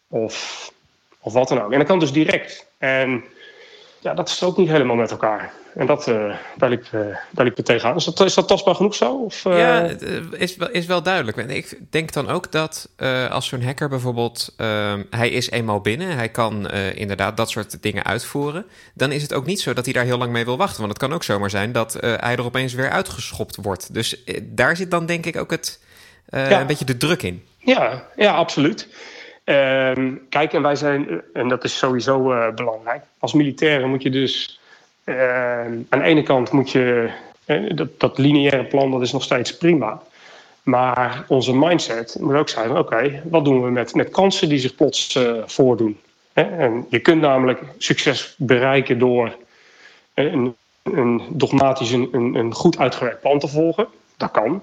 Of, 0.09 0.71
of 1.21 1.33
wat 1.33 1.49
dan 1.49 1.63
ook. 1.63 1.73
En 1.73 1.79
dat 1.79 1.87
kan 1.87 1.99
dus 1.99 2.13
direct. 2.13 2.67
En 2.79 3.25
ja, 4.03 4.15
dat 4.15 4.29
is 4.29 4.43
ook 4.43 4.57
niet 4.57 4.69
helemaal 4.69 4.97
met 4.97 5.11
elkaar. 5.11 5.53
En 5.75 5.87
dat, 5.87 6.09
uh, 6.09 6.35
daar, 6.57 6.69
liep, 6.71 6.87
uh, 6.95 7.01
daar 7.31 7.45
liep 7.45 7.57
het 7.57 7.67
tegenaan. 7.67 7.97
Is 7.97 8.05
dat, 8.05 8.21
is 8.21 8.35
dat 8.35 8.49
tastbaar 8.49 8.75
genoeg 8.75 8.95
zo? 8.95 9.15
Of, 9.15 9.45
uh... 9.45 9.59
Ja, 9.59 9.83
het 9.83 10.03
is 10.33 10.57
wel, 10.57 10.71
is 10.71 10.87
wel 10.87 11.03
duidelijk. 11.03 11.37
En 11.37 11.51
ik 11.51 11.79
denk 11.91 12.13
dan 12.13 12.29
ook 12.29 12.53
dat 12.53 12.89
als 13.31 13.47
zo'n 13.47 13.63
hacker 13.63 13.89
bijvoorbeeld... 13.89 14.55
Ehm, 14.57 15.03
hij 15.11 15.31
is 15.31 15.51
eenmaal 15.51 15.81
binnen, 15.81 16.17
hij 16.17 16.29
kan 16.29 16.71
inderdaad 16.71 17.37
dat 17.37 17.51
soort 17.51 17.83
dingen 17.83 18.05
uitvoeren... 18.05 18.67
dan 18.95 19.13
is 19.13 19.23
het 19.23 19.35
ook 19.35 19.47
niet 19.47 19.61
zo 19.61 19.73
dat 19.73 19.85
hij 19.85 19.95
daar 19.95 20.05
heel 20.05 20.19
lang 20.19 20.33
mee 20.33 20.45
wil 20.45 20.57
wachten. 20.57 20.79
Want 20.79 20.93
het 20.93 21.01
kan 21.01 21.13
ook 21.13 21.25
zomaar 21.25 21.51
zijn 21.51 21.73
dat 21.73 21.93
hij 22.01 22.37
er 22.37 22.45
opeens 22.45 22.73
weer 22.73 22.91
uitgeschopt 22.91 23.57
wordt. 23.57 23.95
Dus 23.95 24.25
daar 24.43 24.77
zit 24.77 24.91
dan 24.91 25.07
denk 25.07 25.27
ik 25.27 25.37
ook 25.37 25.51
het, 25.51 25.81
ja. 26.31 26.61
een 26.61 26.67
beetje 26.67 26.85
de 26.85 26.97
druk 26.97 27.23
in. 27.23 27.43
Ja, 27.59 28.05
ja 28.17 28.35
absoluut. 28.35 28.89
Uh, 29.45 29.93
kijk, 30.29 30.53
en 30.53 30.63
wij 30.63 30.77
zijn, 30.77 31.23
en 31.33 31.49
dat 31.49 31.65
is 31.65 31.79
sowieso 31.79 32.33
uh, 32.33 32.55
belangrijk. 32.55 33.03
Als 33.19 33.33
militairen 33.33 33.91
moet 33.91 34.03
je 34.03 34.11
dus. 34.11 34.61
Uh, 35.05 35.65
aan 35.65 35.99
de 35.99 36.03
ene 36.03 36.23
kant 36.23 36.51
moet 36.51 36.71
je. 36.71 37.11
Uh, 37.47 37.71
dat, 37.77 38.01
dat, 38.01 38.19
lineaire 38.19 38.65
plan 38.65 38.91
dat 38.91 39.03
is 39.03 39.13
nog 39.13 39.23
steeds 39.23 39.57
prima. 39.57 40.03
Maar 40.63 41.25
onze 41.29 41.57
mindset 41.57 42.17
moet 42.21 42.35
ook 42.35 42.49
zijn: 42.49 42.77
oké, 42.77 43.23
wat 43.25 43.45
doen 43.45 43.63
we 43.63 43.71
met, 43.71 43.95
met 43.95 44.11
kansen 44.11 44.49
die 44.49 44.59
zich 44.59 44.75
plots 44.75 45.19
voordoen? 45.47 45.99
Hè? 46.33 46.43
En 46.43 46.87
je 46.91 46.99
kunt 46.99 47.21
namelijk 47.21 47.61
succes 47.79 48.35
bereiken 48.39 48.99
door 48.99 49.37
een, 50.15 50.55
een 50.83 51.23
dogmatisch, 51.29 51.91
een, 51.91 52.09
een 52.13 52.55
goed 52.55 52.79
uitgewerkt 52.79 53.21
plan 53.21 53.39
te 53.39 53.49
volgen. 53.49 53.87
Dat 54.17 54.31
kan. 54.31 54.63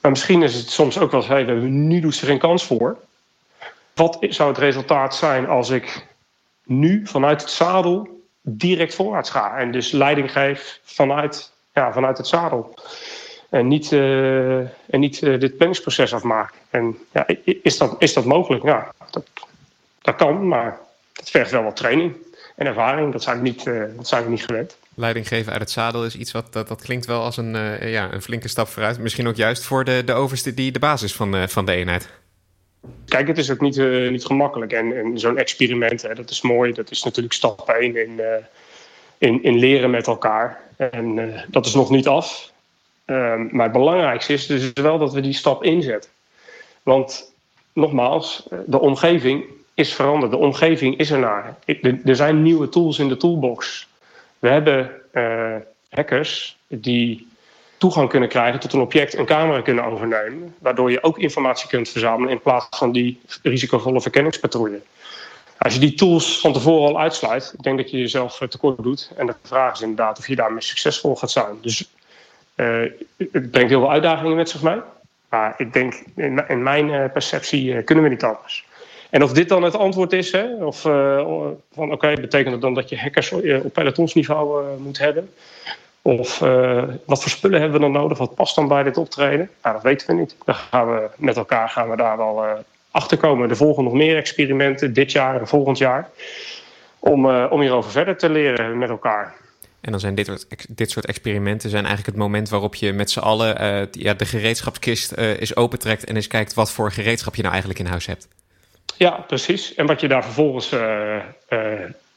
Maar 0.00 0.10
misschien 0.10 0.42
is 0.42 0.54
het 0.54 0.70
soms 0.70 0.98
ook 0.98 1.10
wel 1.10 1.20
eens: 1.20 1.28
hey, 1.28 1.44
nu 1.54 2.00
doet 2.00 2.14
ze 2.14 2.20
er 2.20 2.26
geen 2.26 2.38
kans 2.38 2.64
voor. 2.64 2.96
Wat 4.02 4.18
zou 4.20 4.48
het 4.48 4.58
resultaat 4.58 5.16
zijn 5.16 5.48
als 5.48 5.70
ik 5.70 6.06
nu 6.64 7.06
vanuit 7.06 7.40
het 7.40 7.50
zadel 7.50 8.08
direct 8.40 8.94
voorwaarts 8.94 9.30
ga 9.30 9.56
en 9.56 9.72
dus 9.72 9.90
leiding 9.90 10.32
geef 10.32 10.80
vanuit, 10.84 11.52
ja, 11.74 11.92
vanuit 11.92 12.16
het 12.16 12.26
zadel? 12.26 12.74
En 13.50 13.68
niet, 13.68 13.92
uh, 13.92 14.58
en 14.58 15.00
niet 15.00 15.20
uh, 15.20 15.40
dit 15.40 15.56
planningsproces 15.56 16.14
afmaken. 16.14 16.56
En 16.70 16.98
ja, 17.12 17.26
is, 17.62 17.78
dat, 17.78 17.94
is 17.98 18.12
dat 18.12 18.24
mogelijk? 18.24 18.64
Ja, 18.64 18.92
dat, 19.10 19.24
dat 20.00 20.16
kan, 20.16 20.48
maar 20.48 20.78
dat 21.12 21.30
vergt 21.30 21.50
wel 21.50 21.62
wat 21.62 21.76
training 21.76 22.16
en 22.56 22.66
ervaring. 22.66 23.12
Dat 23.12 23.22
zijn 23.22 23.36
we 23.36 23.42
niet, 23.42 23.66
uh, 23.66 23.84
dat 23.96 24.08
zijn 24.08 24.30
niet 24.30 24.44
gewend. 24.44 24.76
Leiding 24.94 25.28
geven 25.28 25.52
uit 25.52 25.60
het 25.60 25.70
zadel 25.70 26.04
is 26.04 26.16
iets 26.16 26.32
wat 26.32 26.52
dat, 26.52 26.68
dat 26.68 26.82
klinkt 26.82 27.06
wel 27.06 27.22
als 27.22 27.36
een, 27.36 27.52
ja, 27.88 28.12
een 28.12 28.22
flinke 28.22 28.48
stap 28.48 28.68
vooruit. 28.68 28.98
Misschien 28.98 29.28
ook 29.28 29.36
juist 29.36 29.64
voor 29.64 29.84
de, 29.84 30.02
de 30.04 30.12
overste 30.12 30.54
die 30.54 30.72
de 30.72 30.78
basis 30.78 31.14
van, 31.14 31.48
van 31.48 31.66
de 31.66 31.72
eenheid. 31.72 32.21
Kijk, 33.06 33.26
het 33.26 33.38
is 33.38 33.50
ook 33.50 33.60
niet, 33.60 33.76
uh, 33.76 34.10
niet 34.10 34.24
gemakkelijk. 34.24 34.72
En, 34.72 34.96
en 34.96 35.18
zo'n 35.18 35.38
experiment, 35.38 36.02
hè, 36.02 36.14
dat 36.14 36.30
is 36.30 36.40
mooi. 36.40 36.72
Dat 36.72 36.90
is 36.90 37.02
natuurlijk 37.02 37.34
stap 37.34 37.68
1 37.68 37.96
in, 37.96 38.10
uh, 38.10 38.26
in, 39.18 39.42
in 39.42 39.58
leren 39.58 39.90
met 39.90 40.06
elkaar. 40.06 40.60
En 40.76 41.16
uh, 41.16 41.40
dat 41.48 41.66
is 41.66 41.74
nog 41.74 41.90
niet 41.90 42.08
af. 42.08 42.52
Ehm, 43.04 43.48
maar 43.50 43.64
het 43.64 43.72
belangrijkste 43.72 44.32
is 44.32 44.46
dus 44.46 44.72
wel 44.72 44.98
dat 44.98 45.12
we 45.12 45.20
die 45.20 45.32
stap 45.32 45.64
inzetten. 45.64 46.10
Want 46.82 47.32
nogmaals, 47.72 48.48
de 48.66 48.80
omgeving 48.80 49.44
is 49.74 49.94
veranderd. 49.94 50.32
De 50.32 50.38
omgeving 50.38 50.98
is 50.98 51.10
ernaar. 51.10 51.56
Er 52.04 52.16
zijn 52.16 52.42
nieuwe 52.42 52.68
tools 52.68 52.98
in 52.98 53.08
de 53.08 53.16
toolbox. 53.16 53.88
We 54.38 54.48
hebben 54.48 54.90
hackers 55.88 56.56
die 56.68 57.31
toegang 57.82 58.08
kunnen 58.08 58.28
krijgen 58.28 58.60
tot 58.60 58.72
een 58.72 58.80
object, 58.80 59.16
een 59.16 59.26
camera 59.26 59.60
kunnen 59.60 59.84
overnemen. 59.84 60.54
Waardoor 60.58 60.90
je 60.90 61.02
ook 61.02 61.18
informatie 61.18 61.68
kunt 61.68 61.88
verzamelen 61.88 62.30
in 62.30 62.40
plaats 62.40 62.78
van 62.78 62.92
die 62.92 63.20
risicovolle 63.42 64.00
verkenningspatrouille. 64.00 64.80
Als 65.58 65.74
je 65.74 65.80
die 65.80 65.94
tools 65.94 66.40
van 66.40 66.52
tevoren 66.52 66.88
al 66.88 67.00
uitsluit, 67.00 67.52
ik 67.56 67.62
denk 67.62 67.76
dat 67.78 67.90
je 67.90 67.98
jezelf 67.98 68.38
tekort 68.48 68.82
doet. 68.82 69.10
En 69.16 69.26
de 69.26 69.34
vraag 69.42 69.72
is 69.72 69.80
inderdaad 69.80 70.18
of 70.18 70.28
je 70.28 70.36
daarmee 70.36 70.62
succesvol 70.62 71.16
gaat 71.16 71.30
zijn. 71.30 71.58
Dus 71.60 71.88
uh, 72.56 72.90
het 73.16 73.50
brengt 73.50 73.70
heel 73.70 73.80
veel 73.80 73.90
uitdagingen 73.90 74.36
met 74.36 74.50
zich 74.50 74.62
mee. 74.62 74.80
Maar 75.28 75.54
ik 75.56 75.72
denk, 75.72 76.04
in, 76.48 76.62
mijn 76.62 76.88
uh, 76.88 77.04
perceptie 77.12 77.82
kunnen 77.82 78.04
we 78.04 78.10
niet 78.10 78.24
anders. 78.24 78.64
En 79.10 79.22
of 79.22 79.32
dit 79.32 79.48
dan 79.48 79.62
het 79.62 79.76
antwoord 79.76 80.12
is, 80.12 80.32
hè, 80.32 80.64
of 80.64 80.80
van 81.72 81.92
oké, 81.92 82.14
betekent 82.14 82.52
het 82.52 82.60
dan 82.60 82.74
dat 82.74 82.88
je 82.88 82.98
hackers 82.98 83.32
op 83.32 83.72
pelotonsniveau 83.72 84.78
moet 84.78 84.98
hebben? 84.98 85.30
Of 86.02 86.40
uh, 86.40 86.82
wat 87.06 87.22
voor 87.22 87.30
spullen 87.30 87.60
hebben 87.60 87.80
we 87.80 87.86
dan 87.86 88.02
nodig? 88.02 88.18
Wat 88.18 88.34
past 88.34 88.54
dan 88.54 88.68
bij 88.68 88.82
dit 88.82 88.96
optreden? 88.96 89.50
Nou, 89.62 89.74
dat 89.74 89.84
weten 89.84 90.06
we 90.06 90.12
niet. 90.12 90.36
Dan 90.44 90.54
gaan 90.54 90.94
we 90.94 91.10
met 91.16 91.36
elkaar 91.36 91.68
gaan 91.68 91.90
we 91.90 91.96
daar 91.96 92.16
wel 92.16 92.44
uh, 92.44 92.52
achter 92.90 93.16
komen. 93.16 93.50
Er 93.50 93.56
volgen 93.56 93.84
nog 93.84 93.92
meer 93.92 94.16
experimenten 94.16 94.92
dit 94.92 95.12
jaar 95.12 95.40
en 95.40 95.48
volgend 95.48 95.78
jaar. 95.78 96.10
Om, 96.98 97.26
uh, 97.26 97.46
om 97.50 97.60
hierover 97.60 97.90
verder 97.90 98.16
te 98.16 98.30
leren 98.30 98.78
met 98.78 98.88
elkaar. 98.88 99.34
En 99.80 99.90
dan 99.90 100.00
zijn 100.00 100.14
dit 100.14 100.26
soort, 100.26 100.66
dit 100.68 100.90
soort 100.90 101.06
experimenten 101.06 101.70
zijn 101.70 101.84
eigenlijk 101.84 102.16
het 102.16 102.24
moment 102.24 102.48
waarop 102.48 102.74
je 102.74 102.92
met 102.92 103.10
z'n 103.10 103.18
allen 103.18 103.88
ja, 103.90 104.14
de 104.14 104.24
gereedschapskist 104.24 105.12
eens 105.12 105.56
opentrekt 105.56 106.04
en 106.04 106.16
eens 106.16 106.26
kijkt 106.26 106.54
wat 106.54 106.70
voor 106.70 106.92
gereedschap 106.92 107.34
je 107.34 107.40
nou 107.42 107.52
eigenlijk 107.52 107.84
in 107.84 107.90
huis 107.90 108.06
hebt. 108.06 108.28
Ja, 108.96 109.10
precies. 109.10 109.74
En 109.74 109.86
wat 109.86 110.00
je 110.00 110.08
daar 110.08 110.24
vervolgens 110.24 110.74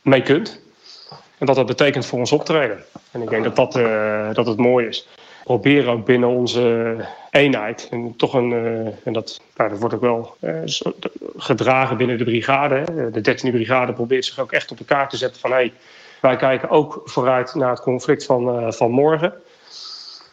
mee 0.02 0.22
kunt. 0.22 0.65
En 1.38 1.46
wat 1.46 1.56
dat 1.56 1.66
betekent 1.66 2.06
voor 2.06 2.20
ons 2.20 2.32
optreden. 2.32 2.84
En 3.12 3.22
ik 3.22 3.30
denk 3.30 3.44
dat 3.44 3.56
dat, 3.56 3.76
uh, 3.76 4.34
dat 4.34 4.46
het 4.46 4.58
mooi 4.58 4.88
is. 4.88 5.08
Proberen 5.44 5.94
ook 5.94 6.06
binnen 6.06 6.30
onze 6.30 6.96
eenheid. 7.32 7.88
En 7.92 8.14
toch 8.18 8.34
een. 8.34 8.52
Uh, 8.52 8.88
en 9.04 9.14
dat, 9.14 9.42
nou, 9.56 9.70
dat 9.70 9.80
wordt 9.80 9.96
ook 9.96 10.02
wel 10.02 10.38
gedragen 11.38 11.98
binnen 11.98 12.18
de 12.18 12.24
brigade. 12.24 12.84
De 13.12 13.32
13e 13.32 13.52
brigade 13.52 13.94
probeert 13.94 14.26
zich 14.26 14.40
ook 14.40 14.52
echt 14.52 14.72
op 14.72 14.78
de 14.78 14.86
kaart 14.86 15.10
te 15.10 15.18
zetten 15.18 15.42
van 15.42 15.52
hey, 15.52 15.74
wij 16.22 16.36
kijken 16.36 16.70
ook 16.70 17.02
vooruit 17.04 17.56
naar 17.56 17.70
het 17.70 17.82
conflict 17.82 18.26
van, 18.26 18.74
van 18.74 18.92
morgen. 18.92 19.34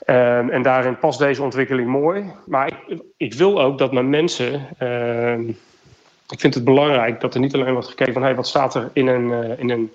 Um, 0.06 0.50
en 0.50 0.62
daarin 0.62 0.98
past 0.98 1.18
deze 1.18 1.42
ontwikkeling 1.42 1.88
mooi. 1.88 2.32
Maar 2.46 2.72
ik, 2.86 3.02
ik 3.16 3.34
wil 3.34 3.62
ook 3.62 3.78
dat 3.78 3.92
mijn 3.92 4.10
mensen. 4.10 4.68
Ehm, 4.78 5.48
ik 6.28 6.40
vind 6.40 6.54
het 6.54 6.64
belangrijk 6.64 7.20
dat 7.20 7.34
er 7.34 7.40
niet 7.40 7.54
alleen 7.54 7.72
wordt 7.72 7.88
gekeken 7.88 8.12
van 8.12 8.22
hey, 8.22 8.34
wat 8.34 8.46
staat 8.46 8.74
er 8.74 8.90
in 8.92 9.06
een, 9.06 9.58
in 9.58 9.70
een 9.70 9.92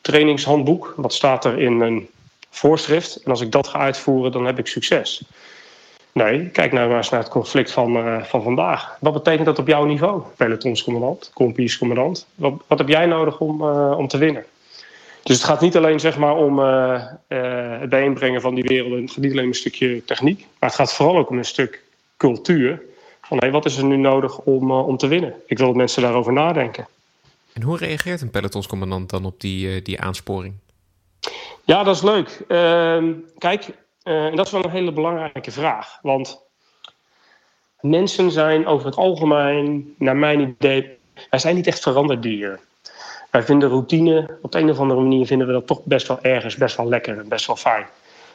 trainingshandboek. 0.00 0.94
Wat 0.96 1.12
staat 1.12 1.44
er 1.44 1.58
in 1.58 1.80
een 1.80 2.08
voorschrift? 2.50 3.16
En 3.16 3.30
als 3.30 3.40
ik 3.40 3.52
dat 3.52 3.68
ga 3.68 3.78
uitvoeren, 3.78 4.32
dan 4.32 4.46
heb 4.46 4.58
ik 4.58 4.66
succes. 4.66 5.22
Nee, 6.12 6.48
kijk 6.48 6.72
nou 6.72 6.88
maar 6.88 6.96
eens 6.96 7.08
naar 7.08 7.20
het 7.20 7.28
conflict 7.28 7.70
van, 7.70 7.96
uh, 7.96 8.22
van 8.22 8.42
vandaag. 8.42 8.96
Wat 9.00 9.12
betekent 9.12 9.46
dat 9.46 9.58
op 9.58 9.66
jouw 9.66 9.84
niveau, 9.84 10.22
pelotonscommandant, 10.36 11.30
kompiescommandant? 11.34 12.26
Wat, 12.34 12.52
wat 12.66 12.78
heb 12.78 12.88
jij 12.88 13.06
nodig 13.06 13.40
om, 13.40 13.62
uh, 13.62 13.94
om 13.98 14.08
te 14.08 14.18
winnen? 14.18 14.44
Dus 15.22 15.36
het 15.36 15.44
gaat 15.44 15.60
niet 15.60 15.76
alleen 15.76 16.00
zeg 16.00 16.18
maar, 16.18 16.36
om 16.36 16.58
uh, 16.58 17.02
het 17.80 17.88
bijeenbrengen 17.88 18.40
van 18.40 18.54
die 18.54 18.64
werelden. 18.64 19.00
Het 19.00 19.10
gaat 19.10 19.22
niet 19.22 19.32
alleen 19.32 19.44
om 19.44 19.50
een 19.50 19.54
stukje 19.54 20.04
techniek. 20.04 20.38
Maar 20.58 20.68
het 20.68 20.78
gaat 20.78 20.94
vooral 20.94 21.16
ook 21.16 21.30
om 21.30 21.38
een 21.38 21.44
stuk 21.44 21.82
cultuur. 22.16 22.82
Van 23.20 23.50
wat 23.50 23.64
is 23.64 23.76
er 23.76 23.84
nu 23.84 23.96
nodig 23.96 24.38
om, 24.38 24.72
om 24.72 24.96
te 24.96 25.06
winnen? 25.06 25.34
Ik 25.46 25.58
wil 25.58 25.66
dat 25.66 25.76
mensen 25.76 26.02
daarover 26.02 26.32
nadenken. 26.32 26.86
En 27.60 27.66
hoe 27.66 27.76
reageert 27.76 28.20
een 28.20 28.30
pelotonscommandant 28.30 29.10
dan 29.10 29.24
op 29.24 29.40
die, 29.40 29.66
uh, 29.66 29.84
die 29.84 30.00
aansporing? 30.00 30.54
Ja, 31.64 31.82
dat 31.82 31.96
is 31.96 32.02
leuk. 32.02 32.44
Uh, 32.48 33.04
kijk, 33.38 33.66
uh, 34.04 34.26
en 34.26 34.36
dat 34.36 34.46
is 34.46 34.52
wel 34.52 34.64
een 34.64 34.70
hele 34.70 34.92
belangrijke 34.92 35.50
vraag. 35.50 35.98
Want 36.02 36.42
mensen 37.80 38.30
zijn 38.30 38.66
over 38.66 38.86
het 38.86 38.96
algemeen, 38.96 39.94
naar 39.98 40.16
mijn 40.16 40.40
idee, 40.40 40.98
wij 41.30 41.38
zijn 41.38 41.54
niet 41.54 41.66
echt 41.66 41.80
veranderdieren. 41.80 42.60
Wij 43.30 43.42
vinden 43.42 43.68
routine, 43.68 44.38
op 44.42 44.52
de 44.52 44.58
een 44.58 44.70
of 44.70 44.78
andere 44.78 45.00
manier 45.00 45.26
vinden 45.26 45.46
we 45.46 45.52
dat 45.52 45.66
toch 45.66 45.84
best 45.84 46.08
wel 46.08 46.20
ergens, 46.22 46.56
best 46.56 46.76
wel 46.76 46.88
lekker 46.88 47.18
en 47.18 47.28
best 47.28 47.46
wel 47.46 47.56
fijn. 47.56 47.86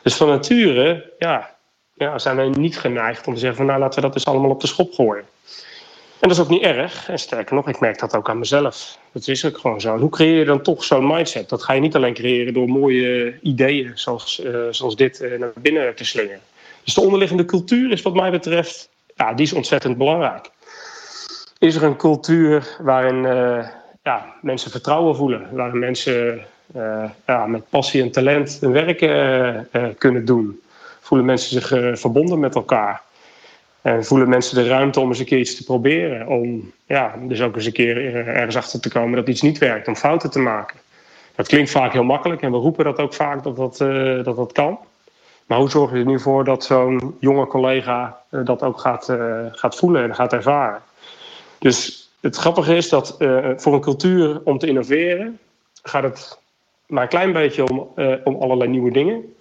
Dus 0.01 0.15
van 0.15 0.27
nature, 0.27 1.13
ja, 1.20 1.55
ja, 1.94 2.20
zijn 2.20 2.36
wij 2.36 2.48
niet 2.48 2.77
geneigd 2.77 3.27
om 3.27 3.34
te 3.34 3.39
zeggen 3.39 3.58
van 3.58 3.65
nou 3.65 3.79
laten 3.79 3.96
we 3.96 4.01
dat 4.01 4.13
dus 4.13 4.25
allemaal 4.25 4.50
op 4.50 4.62
de 4.62 4.67
schop 4.67 4.94
gooien. 4.94 5.25
En 6.25 6.32
dat 6.32 6.39
is 6.39 6.46
ook 6.46 6.51
niet 6.51 6.62
erg. 6.62 7.10
En 7.10 7.20
sterker 7.20 7.55
nog, 7.55 7.67
ik 7.67 7.79
merk 7.79 8.00
dat 8.00 8.15
ook 8.15 8.29
aan 8.29 8.39
mezelf. 8.39 8.98
Dat 9.12 9.27
is 9.27 9.46
ook 9.46 9.58
gewoon 9.58 9.82
zo. 9.82 9.98
Hoe 9.98 10.10
creëer 10.10 10.38
je 10.38 10.46
dan 10.46 10.62
toch 10.62 10.84
zo'n 10.84 11.08
mindset? 11.08 11.50
Dat 11.50 11.63
ga 11.63 11.74
je 11.74 11.82
niet 11.82 11.96
alleen 11.96 12.13
creëren 12.13 12.53
door 12.53 12.67
mooie 12.67 13.39
ideeën 13.41 13.91
zoals, 13.94 14.41
uh, 14.46 14.67
zoals 14.70 14.96
dit 14.96 15.22
uh, 15.22 15.39
naar 15.39 15.51
binnen 15.55 15.96
te 15.96 16.05
slingen. 16.05 16.39
Dus 16.84 16.94
de 16.94 17.01
onderliggende 17.01 17.46
cultuur 17.46 17.91
is 17.91 18.01
wat 18.01 18.13
mij 18.13 18.32
betreft, 18.32 18.89
ja, 19.15 19.34
die 19.34 19.46
is 19.46 19.53
ontzettend 19.53 19.98
belangrijk. 19.98 20.50
Is 21.58 21.75
er 21.75 21.84
een 21.84 21.98
cultuur 21.98 22.77
waarin 22.82 23.24
uh, 23.24 23.67
ja, 24.03 24.34
mensen 24.41 24.72
vertrouwen 24.72 25.15
voelen, 25.15 25.48
waarin 25.51 25.79
mensen 25.79 26.46
ja, 27.25 27.46
met 27.46 27.70
passie 27.70 28.01
en 28.01 28.12
talent 28.12 28.58
hun 28.62 28.72
werk 28.72 29.00
kunnen 29.98 30.25
doen? 30.25 30.62
Voelen 31.00 31.27
mensen 31.27 31.62
zich 31.62 32.00
verbonden 32.00 32.39
met 32.39 32.55
elkaar? 32.55 33.04
En 33.86 34.06
voelen 34.06 34.30
mensen 34.30 34.56
de 34.56 34.68
ruimte 34.68 35.00
om 35.00 35.08
eens 35.08 35.20
een 35.20 35.25
keer 35.25 35.39
iets 35.39 35.56
te 35.56 35.63
proberen. 35.63 36.27
Om 36.27 36.72
ja, 36.86 37.15
dus 37.22 37.42
ook 37.42 37.56
eens 37.56 37.65
een 37.65 37.72
keer 37.72 38.15
ergens 38.27 38.56
achter 38.56 38.80
te 38.80 38.89
komen 38.89 39.15
dat 39.15 39.27
iets 39.27 39.42
niet 39.42 39.58
werkt. 39.58 39.88
Om 39.88 39.96
fouten 39.96 40.30
te 40.30 40.39
maken. 40.39 40.77
Dat 41.36 41.48
klinkt 41.48 41.72
vaak 41.72 41.94
heel 41.94 42.04
makkelijk 42.04 42.42
en 42.42 42.51
we 42.51 42.58
roepen 42.58 42.86
dat 42.86 43.00
ook 43.00 43.13
vaak 43.13 43.44
dat 43.44 43.56
dat, 43.56 43.80
uh, 43.80 44.24
dat, 44.24 44.36
dat 44.36 44.51
kan. 44.51 44.80
Maar 45.46 45.58
hoe 45.58 45.70
zorg 45.70 45.92
je 45.92 45.98
er 45.98 46.06
nu 46.06 46.20
voor 46.20 46.44
dat 46.44 46.63
zo'n 46.63 47.15
jonge 47.20 47.48
collega 47.48 48.22
uh, 48.32 48.46
dat 48.46 48.63
ook 48.63 48.80
gaat, 48.80 49.13
gaat 49.51 49.75
voelen 49.75 50.04
en 50.04 50.15
gaat 50.15 50.34
ervaren? 50.34 50.82
Dus 51.60 52.10
het 52.20 52.36
grappige 52.36 52.75
is 52.75 52.89
dat 52.89 53.15
voor 53.56 53.74
een 53.74 53.82
cultuur 53.82 54.42
om 54.44 54.58
te 54.58 54.68
innoveren 54.68 55.39
gaat 55.84 56.04
het 56.04 56.39
maar 56.86 57.04
een 57.04 57.10
klein 57.10 57.34
beetje 57.34 57.70
om, 57.70 57.88
om 58.24 58.36
allerlei 58.36 58.70
nieuwe 58.70 58.92
dingen. 58.92 59.35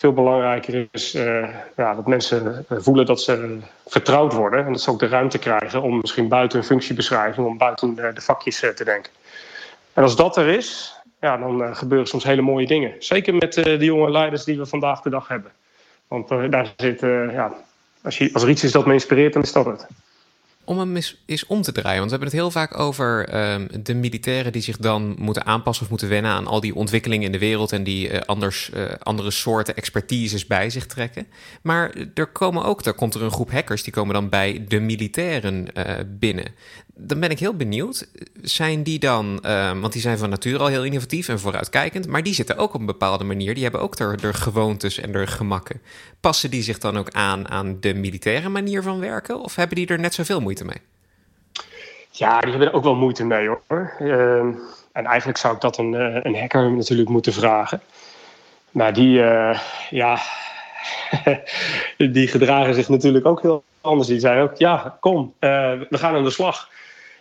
Veel 0.00 0.12
belangrijker 0.12 0.88
is 0.90 1.14
uh, 1.14 1.48
ja, 1.76 1.94
dat 1.94 2.06
mensen 2.06 2.66
voelen 2.68 3.06
dat 3.06 3.20
ze 3.20 3.58
vertrouwd 3.86 4.32
worden. 4.32 4.66
En 4.66 4.72
dat 4.72 4.80
ze 4.80 4.90
ook 4.90 4.98
de 4.98 5.06
ruimte 5.06 5.38
krijgen 5.38 5.82
om 5.82 5.98
misschien 6.00 6.28
buiten 6.28 6.58
hun 6.58 6.66
functiebeschrijving, 6.66 7.46
om 7.46 7.58
buiten 7.58 7.94
de, 7.94 8.10
de 8.14 8.20
vakjes 8.20 8.58
te 8.58 8.84
denken. 8.84 9.12
En 9.92 10.02
als 10.02 10.16
dat 10.16 10.36
er 10.36 10.48
is, 10.48 10.94
ja, 11.20 11.36
dan 11.36 11.76
gebeuren 11.76 12.06
soms 12.06 12.24
hele 12.24 12.42
mooie 12.42 12.66
dingen. 12.66 12.94
Zeker 12.98 13.34
met 13.34 13.54
de 13.54 13.84
jonge 13.84 14.10
leiders 14.10 14.44
die 14.44 14.58
we 14.58 14.66
vandaag 14.66 15.00
de 15.00 15.10
dag 15.10 15.28
hebben. 15.28 15.52
Want 16.08 16.28
daar 16.28 16.72
zit, 16.76 17.00
ja, 17.00 17.52
als, 18.02 18.18
je, 18.18 18.30
als 18.32 18.42
er 18.42 18.48
iets 18.48 18.64
is 18.64 18.72
dat 18.72 18.86
me 18.86 18.92
inspireert, 18.92 19.32
dan 19.32 19.42
is 19.42 19.52
dat 19.52 19.66
het 19.66 19.86
om 20.70 20.78
hem 20.78 20.96
eens, 20.96 21.46
om 21.46 21.62
te 21.62 21.72
draaien. 21.72 21.98
Want 21.98 22.10
we 22.10 22.16
hebben 22.16 22.28
het 22.28 22.38
heel 22.38 22.50
vaak 22.50 22.78
over 22.78 23.36
um, 23.52 23.68
de 23.82 23.94
militairen 23.94 24.52
die 24.52 24.62
zich 24.62 24.76
dan 24.76 25.14
moeten 25.18 25.46
aanpassen 25.46 25.84
of 25.84 25.90
moeten 25.90 26.08
wennen 26.08 26.30
aan 26.30 26.46
al 26.46 26.60
die 26.60 26.74
ontwikkelingen 26.74 27.26
in 27.26 27.32
de 27.32 27.38
wereld 27.38 27.72
en 27.72 27.82
die 27.82 28.10
uh, 28.10 28.20
anders, 28.20 28.70
uh, 28.74 28.84
andere 28.98 29.30
soorten 29.30 29.76
expertises 29.76 30.46
bij 30.46 30.70
zich 30.70 30.86
trekken. 30.86 31.26
Maar 31.62 31.94
er 32.14 32.26
komen 32.26 32.64
ook, 32.64 32.84
er 32.84 32.94
komt 32.94 33.14
er 33.14 33.22
een 33.22 33.30
groep 33.30 33.50
hackers 33.50 33.82
die 33.82 33.92
komen 33.92 34.14
dan 34.14 34.28
bij 34.28 34.64
de 34.68 34.80
militairen 34.80 35.66
uh, 35.74 35.94
binnen 36.18 36.54
dan 36.94 37.20
ben 37.20 37.30
ik 37.30 37.38
heel 37.38 37.54
benieuwd. 37.54 38.08
Zijn 38.42 38.82
die 38.82 38.98
dan, 38.98 39.42
uh, 39.46 39.80
want 39.80 39.92
die 39.92 40.02
zijn 40.02 40.18
van 40.18 40.30
nature 40.30 40.58
al 40.58 40.66
heel 40.66 40.84
innovatief 40.84 41.28
en 41.28 41.40
vooruitkijkend, 41.40 42.06
maar 42.06 42.22
die 42.22 42.34
zitten 42.34 42.56
ook 42.56 42.74
op 42.74 42.80
een 42.80 42.86
bepaalde 42.86 43.24
manier. 43.24 43.54
Die 43.54 43.62
hebben 43.62 43.80
ook 43.80 43.98
er, 43.98 44.34
gewoontes 44.34 44.98
en 44.98 45.14
er 45.14 45.28
gemakken. 45.28 45.80
Passen 46.20 46.50
die 46.50 46.62
zich 46.62 46.78
dan 46.78 46.98
ook 46.98 47.10
aan 47.10 47.48
aan 47.48 47.76
de 47.80 47.94
militaire 47.94 48.48
manier 48.48 48.82
van 48.82 49.00
werken? 49.00 49.40
Of 49.40 49.54
hebben 49.54 49.76
die 49.76 49.86
er 49.86 49.98
net 49.98 50.14
zoveel 50.14 50.40
moeite 50.40 50.64
mee? 50.64 50.80
Ja, 52.10 52.40
die 52.40 52.50
hebben 52.50 52.68
er 52.68 52.74
ook 52.74 52.84
wel 52.84 52.94
moeite 52.94 53.24
mee 53.24 53.48
hoor. 53.48 53.92
Uh, 54.00 54.38
en 54.92 55.06
eigenlijk 55.06 55.38
zou 55.38 55.54
ik 55.54 55.60
dat 55.60 55.78
een, 55.78 55.94
eh, 55.94 56.20
een 56.22 56.36
hacker 56.36 56.72
natuurlijk 56.72 57.08
moeten 57.08 57.32
vragen. 57.32 57.80
Maar 58.70 58.92
die, 58.92 59.18
uh, 59.18 59.60
ja, 59.90 60.18
die 62.16 62.28
gedragen 62.28 62.74
zich 62.74 62.88
natuurlijk 62.88 63.26
ook 63.26 63.42
heel 63.42 63.64
anders. 63.80 64.08
Die 64.08 64.20
zijn 64.20 64.42
ook, 64.42 64.56
ja, 64.56 64.96
kom, 65.00 65.34
uh, 65.40 65.72
we 65.88 65.98
gaan 65.98 66.14
aan 66.14 66.24
de 66.24 66.30
slag. 66.30 66.68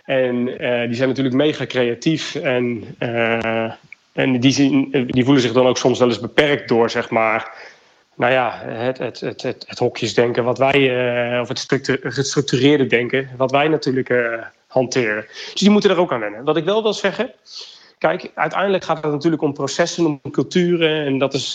En 0.03 0.35
uh, 0.47 0.85
die 0.85 0.95
zijn 0.95 1.07
natuurlijk 1.07 1.35
mega 1.35 1.65
creatief. 1.65 2.35
En, 2.35 2.95
uh, 2.99 3.71
en 4.11 4.39
die, 4.39 4.87
die 5.05 5.23
voelen 5.23 5.41
zich 5.41 5.53
dan 5.53 5.67
ook 5.67 5.77
soms 5.77 5.99
wel 5.99 6.07
eens 6.07 6.19
beperkt 6.19 6.67
door, 6.67 6.89
zeg 6.89 7.09
maar. 7.09 7.53
Nou 8.15 8.31
ja, 8.31 8.61
het, 8.65 8.97
het, 8.97 9.19
het, 9.19 9.41
het, 9.41 9.65
het 9.67 9.79
hokjesdenken, 9.79 10.43
wat 10.43 10.57
wij, 10.57 11.39
of 11.39 11.47
het 11.47 11.65
gestructureerde 12.01 12.87
denken, 12.87 13.29
wat 13.37 13.51
wij 13.51 13.67
natuurlijk 13.67 14.09
hanteren. 14.67 15.25
Dus 15.27 15.61
die 15.61 15.69
moeten 15.69 15.89
er 15.89 15.99
ook 15.99 16.11
aan 16.11 16.19
wennen. 16.19 16.43
Wat 16.43 16.57
ik 16.57 16.63
wel 16.63 16.83
wil 16.83 16.93
zeggen, 16.93 17.31
kijk, 17.99 18.31
uiteindelijk 18.35 18.83
gaat 18.83 19.03
het 19.03 19.11
natuurlijk 19.11 19.41
om 19.41 19.53
processen, 19.53 20.05
om 20.05 20.31
culturen. 20.31 21.05
En 21.05 21.17
dat, 21.17 21.33
is, 21.33 21.51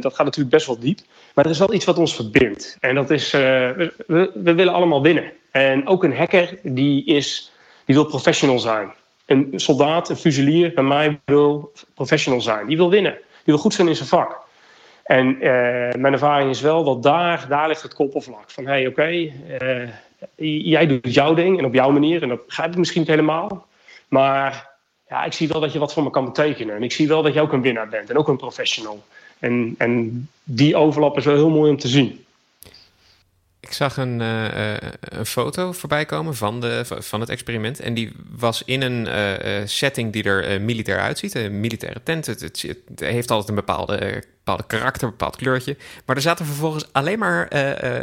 dat 0.00 0.14
gaat 0.14 0.24
natuurlijk 0.24 0.54
best 0.54 0.66
wel 0.66 0.78
diep. 0.78 0.98
Maar 1.34 1.44
er 1.44 1.50
is 1.50 1.58
wel 1.58 1.74
iets 1.74 1.84
wat 1.84 1.98
ons 1.98 2.14
verbindt. 2.14 2.76
En 2.80 2.94
dat 2.94 3.10
is, 3.10 3.30
we, 3.30 3.92
we 4.34 4.54
willen 4.54 4.72
allemaal 4.72 5.02
winnen. 5.02 5.32
En 5.50 5.86
ook 5.86 6.04
een 6.04 6.16
hacker 6.16 6.58
die 6.62 7.04
is 7.04 7.52
die 7.84 7.94
wil 7.94 8.04
professional 8.04 8.58
zijn. 8.58 8.92
Een 9.26 9.52
soldaat, 9.54 10.08
een 10.08 10.16
fusilier 10.16 10.72
bij 10.74 10.84
mij 10.84 11.20
wil 11.24 11.72
professional 11.94 12.40
zijn. 12.40 12.66
Die 12.66 12.76
wil 12.76 12.90
winnen. 12.90 13.12
Die 13.12 13.54
wil 13.54 13.58
goed 13.58 13.74
zijn 13.74 13.88
in 13.88 13.96
zijn 13.96 14.08
vak. 14.08 14.38
En 15.04 15.34
uh, 15.34 15.40
mijn 15.92 16.12
ervaring 16.12 16.50
is 16.50 16.60
wel 16.60 16.84
dat 16.84 17.02
daar, 17.02 17.46
daar 17.48 17.68
ligt 17.68 17.82
het 17.82 17.94
koppelvlak. 17.94 18.50
Van 18.50 18.66
hé, 18.66 18.70
hey, 18.70 18.86
oké, 18.86 19.30
jij 20.44 20.86
doet 20.86 21.14
jouw 21.14 21.34
ding 21.34 21.58
en 21.58 21.64
op 21.64 21.74
jouw 21.74 21.90
manier. 21.90 22.22
En 22.22 22.28
dat 22.28 22.46
begrijp 22.46 22.70
ik 22.70 22.78
misschien 22.78 23.00
niet 23.00 23.10
helemaal. 23.10 23.66
Maar 24.08 24.69
ja, 25.10 25.24
ik 25.24 25.32
zie 25.32 25.48
wel 25.48 25.60
dat 25.60 25.72
je 25.72 25.78
wat 25.78 25.92
voor 25.92 26.02
me 26.02 26.10
kan 26.10 26.24
betekenen. 26.24 26.76
En 26.76 26.82
ik 26.82 26.92
zie 26.92 27.08
wel 27.08 27.22
dat 27.22 27.34
je 27.34 27.40
ook 27.40 27.52
een 27.52 27.62
winnaar 27.62 27.88
bent 27.88 28.10
en 28.10 28.16
ook 28.16 28.28
een 28.28 28.36
professional. 28.36 29.04
En, 29.38 29.74
en 29.78 30.28
die 30.44 30.76
overlap 30.76 31.16
is 31.16 31.24
wel 31.24 31.34
heel 31.34 31.50
mooi 31.50 31.70
om 31.70 31.78
te 31.78 31.88
zien. 31.88 32.24
Ik 33.60 33.72
zag 33.72 33.96
een, 33.96 34.20
uh, 34.20 34.76
een 35.00 35.26
foto 35.26 35.72
voorbij 35.72 36.04
komen 36.04 36.34
van, 36.36 36.60
de, 36.60 36.82
van 36.84 37.20
het 37.20 37.28
experiment. 37.28 37.80
En 37.80 37.94
die 37.94 38.12
was 38.36 38.62
in 38.64 38.82
een 38.82 39.06
uh, 39.06 39.66
setting 39.66 40.12
die 40.12 40.22
er 40.22 40.60
militair 40.60 40.98
uitziet. 40.98 41.34
Een 41.34 41.60
militaire 41.60 42.02
tent. 42.02 42.26
Het, 42.26 42.66
heeft 42.94 43.30
altijd 43.30 43.48
een 43.48 43.54
bepaalde, 43.54 44.24
bepaalde 44.36 44.66
karakter, 44.66 45.04
een 45.04 45.10
bepaald 45.10 45.36
kleurtje. 45.36 45.76
Maar 46.06 46.16
er 46.16 46.22
zaten 46.22 46.46
vervolgens 46.46 46.92
alleen 46.92 47.18
maar 47.18 47.48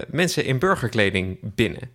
mensen 0.08 0.46
in 0.46 0.60
burgerkleding 0.60 1.38
binnen 1.42 1.92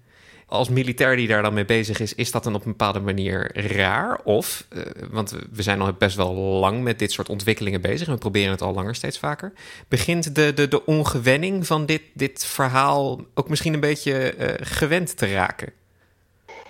als 0.52 0.68
militair 0.68 1.16
die 1.16 1.28
daar 1.28 1.42
dan 1.42 1.54
mee 1.54 1.64
bezig 1.64 2.00
is, 2.00 2.14
is 2.14 2.30
dat 2.30 2.44
dan 2.44 2.54
op 2.54 2.64
een 2.64 2.70
bepaalde 2.70 3.00
manier 3.00 3.50
raar? 3.76 4.20
Of, 4.24 4.66
uh, 4.72 4.82
want 5.10 5.36
we 5.52 5.62
zijn 5.62 5.80
al 5.80 5.92
best 5.92 6.16
wel 6.16 6.34
lang 6.34 6.82
met 6.82 6.98
dit 6.98 7.12
soort 7.12 7.28
ontwikkelingen 7.28 7.80
bezig 7.80 8.06
en 8.06 8.12
we 8.12 8.18
proberen 8.18 8.50
het 8.50 8.62
al 8.62 8.74
langer 8.74 8.94
steeds 8.94 9.18
vaker. 9.18 9.52
Begint 9.88 10.34
de, 10.34 10.54
de, 10.54 10.68
de 10.68 10.84
ongewenning 10.84 11.66
van 11.66 11.86
dit, 11.86 12.02
dit 12.14 12.44
verhaal 12.44 13.20
ook 13.34 13.48
misschien 13.48 13.74
een 13.74 13.80
beetje 13.80 14.34
uh, 14.38 14.48
gewend 14.60 15.16
te 15.16 15.32
raken? 15.32 15.72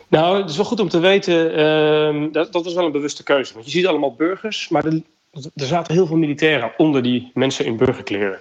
Nou, 0.09 0.40
het 0.40 0.51
is 0.51 0.57
wel 0.57 0.64
goed 0.64 0.81
om 0.81 0.88
te 0.88 1.01
weten, 1.01 1.59
uh, 1.59 2.33
dat, 2.33 2.53
dat 2.53 2.64
was 2.64 2.75
wel 2.75 2.85
een 2.85 2.92
bewuste 2.92 3.23
keuze. 3.23 3.53
Want 3.53 3.64
je 3.64 3.71
ziet 3.71 3.87
allemaal 3.87 4.14
burgers, 4.14 4.68
maar 4.68 4.85
er 4.85 5.03
zaten 5.55 5.95
heel 5.95 6.07
veel 6.07 6.16
militairen 6.16 6.73
onder 6.77 7.03
die 7.03 7.31
mensen 7.35 7.64
in 7.64 7.77
burgerkleren. 7.77 8.40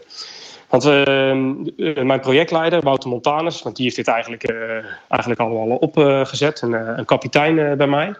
Want 0.71 0.85
uh, 0.85 2.03
mijn 2.03 2.19
projectleider, 2.19 2.81
Wouter 2.81 3.09
Montanus, 3.09 3.61
want 3.61 3.75
die 3.75 3.85
heeft 3.85 3.95
dit 3.95 4.07
eigenlijk, 4.07 4.49
uh, 4.49 4.85
eigenlijk 5.07 5.41
allemaal 5.41 5.77
opgezet, 5.77 6.61
een, 6.61 6.73
een 6.73 7.05
kapitein 7.05 7.77
bij 7.77 7.87
mij. 7.87 8.13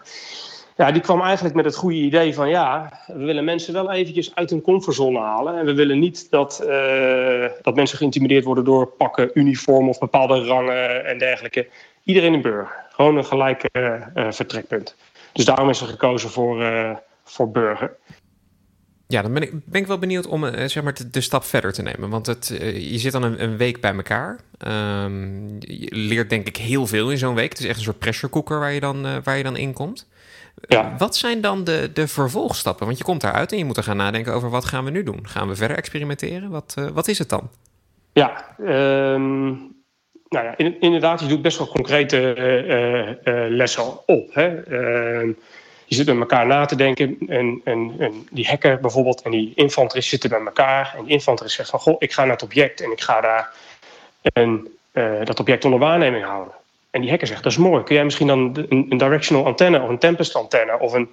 Ja, 0.76 0.90
die 0.92 1.02
kwam 1.02 1.22
eigenlijk 1.22 1.54
met 1.54 1.64
het 1.64 1.76
goede 1.76 1.96
idee 1.96 2.34
van 2.34 2.48
ja, 2.48 2.92
we 3.06 3.24
willen 3.24 3.44
mensen 3.44 3.72
wel 3.72 3.90
eventjes 3.90 4.34
uit 4.34 4.50
hun 4.50 4.62
comfortzone 4.62 5.18
halen. 5.18 5.58
En 5.58 5.64
we 5.64 5.74
willen 5.74 5.98
niet 5.98 6.30
dat, 6.30 6.64
dat 7.62 7.74
mensen 7.74 7.98
geïntimideerd 7.98 8.44
worden 8.44 8.64
door 8.64 8.86
pakken, 8.86 9.30
uniform 9.34 9.88
of 9.88 9.98
bepaalde 9.98 10.44
rangen 10.44 11.04
en 11.06 11.18
dergelijke. 11.18 11.68
Iedereen 12.04 12.32
een 12.32 12.42
burger. 12.42 12.84
Gewoon 12.90 13.16
een 13.16 13.24
gelijk 13.24 13.68
vertrekpunt. 14.14 14.96
Dus 15.32 15.44
daarom 15.44 15.68
is 15.68 15.80
er 15.80 15.86
gekozen 15.86 16.30
voor, 16.30 16.66
voor 17.24 17.50
burger. 17.50 17.96
Ja, 19.12 19.22
dan 19.22 19.32
ben 19.32 19.42
ik, 19.42 19.50
ben 19.64 19.80
ik 19.80 19.86
wel 19.86 19.98
benieuwd 19.98 20.26
om 20.26 20.44
uh, 20.44 20.50
zeg 20.66 20.82
maar 20.82 20.94
de, 21.10 21.20
stap 21.20 21.44
verder 21.44 21.72
te 21.72 21.82
nemen. 21.82 22.10
Want 22.10 22.26
het, 22.26 22.58
uh, 22.60 22.90
je 22.90 22.98
zit 22.98 23.12
dan 23.12 23.22
een, 23.22 23.42
een 23.42 23.56
week 23.56 23.80
bij 23.80 23.94
elkaar. 23.94 24.40
Um, 25.04 25.56
je 25.58 25.86
leert 25.90 26.30
denk 26.30 26.46
ik 26.46 26.56
heel 26.56 26.86
veel 26.86 27.10
in 27.10 27.18
zo'n 27.18 27.34
week. 27.34 27.50
Het 27.50 27.58
is 27.58 27.66
echt 27.66 27.76
een 27.76 27.82
soort 27.82 27.98
pressure 27.98 28.32
cooker 28.32 28.58
waar 28.58 28.72
je 28.72 28.80
dan, 28.80 29.06
uh, 29.06 29.12
waar 29.24 29.36
je 29.36 29.42
dan 29.42 29.56
in 29.56 29.72
komt. 29.72 30.10
Ja. 30.68 30.94
wat 30.98 31.16
zijn 31.16 31.40
dan 31.40 31.64
de, 31.64 31.90
de 31.94 32.08
vervolgstappen? 32.08 32.86
Want 32.86 32.98
je 32.98 33.04
komt 33.04 33.20
daaruit 33.20 33.52
en 33.52 33.58
je 33.58 33.64
moet 33.64 33.76
er 33.76 33.82
gaan 33.82 33.96
nadenken 33.96 34.32
over 34.32 34.50
wat 34.50 34.64
gaan 34.64 34.84
we 34.84 34.90
nu 34.90 35.02
doen? 35.02 35.28
Gaan 35.28 35.48
we 35.48 35.54
verder 35.54 35.76
experimenteren? 35.76 36.50
Wat, 36.50 36.74
wat 36.92 37.08
is 37.08 37.18
het 37.18 37.28
dan? 37.28 37.50
Ja, 38.12 38.54
um, 38.60 39.50
nou 40.28 40.44
ja, 40.44 40.56
in, 40.56 40.80
inderdaad, 40.80 41.20
je 41.20 41.26
doet 41.26 41.42
best 41.42 41.58
wel 41.58 41.68
concrete 41.68 43.48
lessen 43.50 44.06
op. 44.08 44.34
Hè? 44.34 44.62
Ehm, 45.92 45.98
je 45.98 46.04
zit 46.04 46.06
met 46.06 46.30
elkaar 46.30 46.46
na 46.46 46.64
te 46.64 46.76
denken. 46.76 47.18
En, 47.28 47.60
en, 47.64 47.94
en 47.98 48.26
die 48.30 48.46
hacker 48.46 48.80
bijvoorbeeld 48.80 49.22
en 49.22 49.30
die 49.30 49.52
infanterist 49.54 50.08
zitten 50.08 50.30
bij 50.30 50.40
elkaar. 50.40 50.94
En 50.96 51.04
die 51.04 51.12
infanterist 51.12 51.56
zegt 51.56 51.70
van, 51.70 51.80
goh, 51.80 51.96
ik 51.98 52.12
ga 52.12 52.22
naar 52.22 52.32
het 52.32 52.42
object 52.42 52.80
en 52.80 52.92
ik 52.92 53.00
ga 53.00 53.20
daar 53.20 53.50
een, 54.22 54.68
uh, 54.92 55.24
dat 55.24 55.40
object 55.40 55.64
onder 55.64 55.80
waarneming 55.80 56.24
houden. 56.24 56.52
En 56.90 57.00
die 57.00 57.10
hacker 57.10 57.26
zegt, 57.26 57.42
dat 57.42 57.52
is 57.52 57.58
mooi. 57.58 57.82
Kun 57.82 57.94
jij 57.94 58.04
misschien 58.04 58.26
dan 58.26 58.66
een, 58.68 58.86
een 58.88 58.98
directional 58.98 59.46
antenne 59.46 59.80
of 59.80 59.88
een 59.88 59.98
tempest 59.98 60.34
antenne 60.34 60.78
of 60.78 60.92
een 60.92 61.08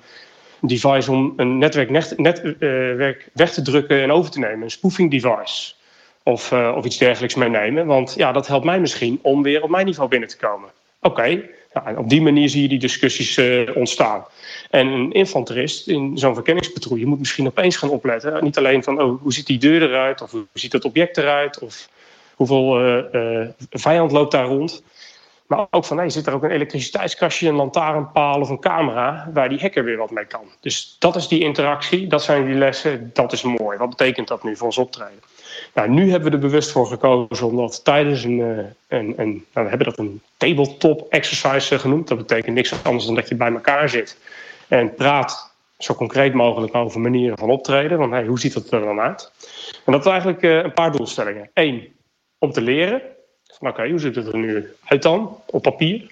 device 0.61 1.11
om 1.11 1.33
een 1.37 1.57
netwerk, 1.57 1.89
net, 1.89 2.13
netwerk 2.17 3.19
uh, 3.21 3.27
weg 3.33 3.51
te 3.51 3.61
drukken 3.61 4.01
en 4.01 4.11
over 4.11 4.31
te 4.31 4.39
nemen. 4.39 4.61
Een 4.61 4.71
spoofing 4.71 5.11
device. 5.11 5.73
Of, 6.23 6.51
uh, 6.51 6.73
of 6.75 6.85
iets 6.85 6.97
dergelijks 6.97 7.35
meenemen. 7.35 7.85
Want 7.85 8.13
ja, 8.17 8.31
dat 8.31 8.47
helpt 8.47 8.65
mij 8.65 8.79
misschien 8.79 9.19
om 9.21 9.43
weer 9.43 9.63
op 9.63 9.69
mijn 9.69 9.85
niveau 9.85 10.09
binnen 10.09 10.29
te 10.29 10.37
komen. 10.37 10.69
Oké, 11.01 11.49
Op 11.97 12.09
die 12.09 12.21
manier 12.21 12.49
zie 12.49 12.61
je 12.61 12.67
die 12.67 12.79
discussies 12.79 13.37
uh, 13.37 13.75
ontstaan. 13.75 14.25
En 14.69 14.87
een 14.87 15.11
infanterist 15.11 15.87
in 15.87 16.17
zo'n 16.17 16.33
verkenningspatrouille 16.33 17.05
moet 17.05 17.19
misschien 17.19 17.47
opeens 17.47 17.75
gaan 17.75 17.89
opletten. 17.89 18.43
Niet 18.43 18.57
alleen 18.57 18.83
van 18.83 19.01
oh, 19.01 19.21
hoe 19.21 19.33
ziet 19.33 19.45
die 19.45 19.57
deur 19.57 19.81
eruit, 19.81 20.21
of 20.21 20.31
hoe 20.31 20.45
ziet 20.53 20.73
het 20.73 20.85
object 20.85 21.17
eruit, 21.17 21.59
of 21.59 21.89
hoeveel 22.35 22.85
uh, 23.15 23.47
vijand 23.69 24.11
loopt 24.11 24.31
daar 24.31 24.45
rond. 24.45 24.83
Maar 25.47 25.67
ook 25.69 25.85
van, 25.85 25.97
hey, 25.97 26.09
zit 26.09 26.27
er 26.27 26.33
ook 26.33 26.43
een 26.43 26.51
elektriciteitskastje, 26.51 27.47
een 27.47 27.55
lantaarnpaal 27.55 28.41
of 28.41 28.49
een 28.49 28.59
camera 28.59 29.29
waar 29.33 29.49
die 29.49 29.59
hacker 29.59 29.83
weer 29.83 29.97
wat 29.97 30.11
mee 30.11 30.25
kan. 30.25 30.45
Dus 30.59 30.95
dat 30.99 31.15
is 31.15 31.27
die 31.27 31.39
interactie, 31.39 32.07
dat 32.07 32.23
zijn 32.23 32.45
die 32.45 32.55
lessen, 32.55 33.09
dat 33.13 33.33
is 33.33 33.41
mooi. 33.41 33.77
Wat 33.77 33.89
betekent 33.89 34.27
dat 34.27 34.43
nu 34.43 34.55
voor 34.55 34.65
ons 34.65 34.77
optreden? 34.77 35.19
Nou, 35.73 35.89
nu 35.89 36.11
hebben 36.11 36.29
we 36.29 36.35
er 36.35 36.41
bewust 36.41 36.71
voor 36.71 36.87
gekozen 36.87 37.47
omdat 37.47 37.83
tijdens 37.83 38.23
een, 38.23 38.41
eh, 38.87 38.99
een, 38.99 39.15
nou, 39.17 39.43
we 39.53 39.69
hebben 39.69 39.87
dat 39.87 39.97
een 39.97 40.21
tabletop 40.37 41.05
exercise 41.09 41.79
genoemd. 41.79 42.07
Dat 42.07 42.17
betekent 42.17 42.55
niks 42.55 42.83
anders 42.83 43.05
dan 43.05 43.15
dat 43.15 43.29
je 43.29 43.35
bij 43.35 43.51
elkaar 43.51 43.89
zit 43.89 44.17
en 44.67 44.95
praat 44.95 45.53
zo 45.77 45.93
concreet 45.93 46.33
mogelijk 46.33 46.75
over 46.75 46.99
manieren 46.99 47.37
van 47.37 47.49
optreden. 47.49 47.97
Want 47.97 48.27
hoe 48.27 48.39
ziet 48.39 48.53
dat 48.53 48.71
er 48.71 48.79
dan 48.81 48.99
uit? 48.99 49.31
En 49.85 49.91
dat 49.91 50.05
is 50.05 50.11
eigenlijk 50.11 50.41
uh, 50.41 50.63
een 50.63 50.73
paar 50.73 50.91
doelstellingen. 50.91 51.49
Eén, 51.53 51.87
om 52.37 52.51
te 52.51 52.61
leren. 52.61 53.01
Oké, 53.59 53.89
hoe 53.89 53.99
ziet 53.99 54.15
het 54.15 54.27
er 54.27 54.37
nu 54.37 54.69
uit 54.85 55.01
dan 55.01 55.37
op 55.45 55.61
papier? 55.61 56.11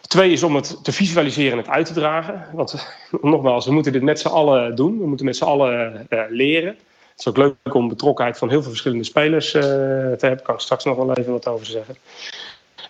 Twee 0.00 0.32
is 0.32 0.42
om 0.42 0.54
het 0.54 0.84
te 0.84 0.92
visualiseren 0.92 1.52
en 1.52 1.58
het 1.58 1.68
uit 1.68 1.86
te 1.86 1.92
dragen. 1.92 2.46
Want 2.52 2.88
nogmaals, 3.20 3.66
we 3.66 3.72
moeten 3.72 3.92
dit 3.92 4.02
met 4.02 4.20
z'n 4.20 4.28
allen 4.28 4.74
doen. 4.74 4.98
We 4.98 5.06
moeten 5.06 5.26
met 5.26 5.36
z'n 5.36 5.44
allen 5.44 6.06
uh, 6.10 6.20
leren. 6.28 6.76
Het 7.16 7.26
is 7.26 7.26
ook 7.26 7.36
leuk 7.36 7.74
om 7.74 7.88
betrokkenheid 7.88 8.38
van 8.38 8.48
heel 8.48 8.60
veel 8.60 8.70
verschillende 8.70 9.04
spelers 9.04 9.54
uh, 9.54 9.62
te 9.62 10.16
hebben. 10.18 10.42
Kan 10.42 10.54
ik 10.54 10.60
straks 10.60 10.84
nog 10.84 10.96
wel 10.96 11.12
even 11.12 11.32
wat 11.32 11.48
over 11.48 11.66
zeggen. 11.66 11.96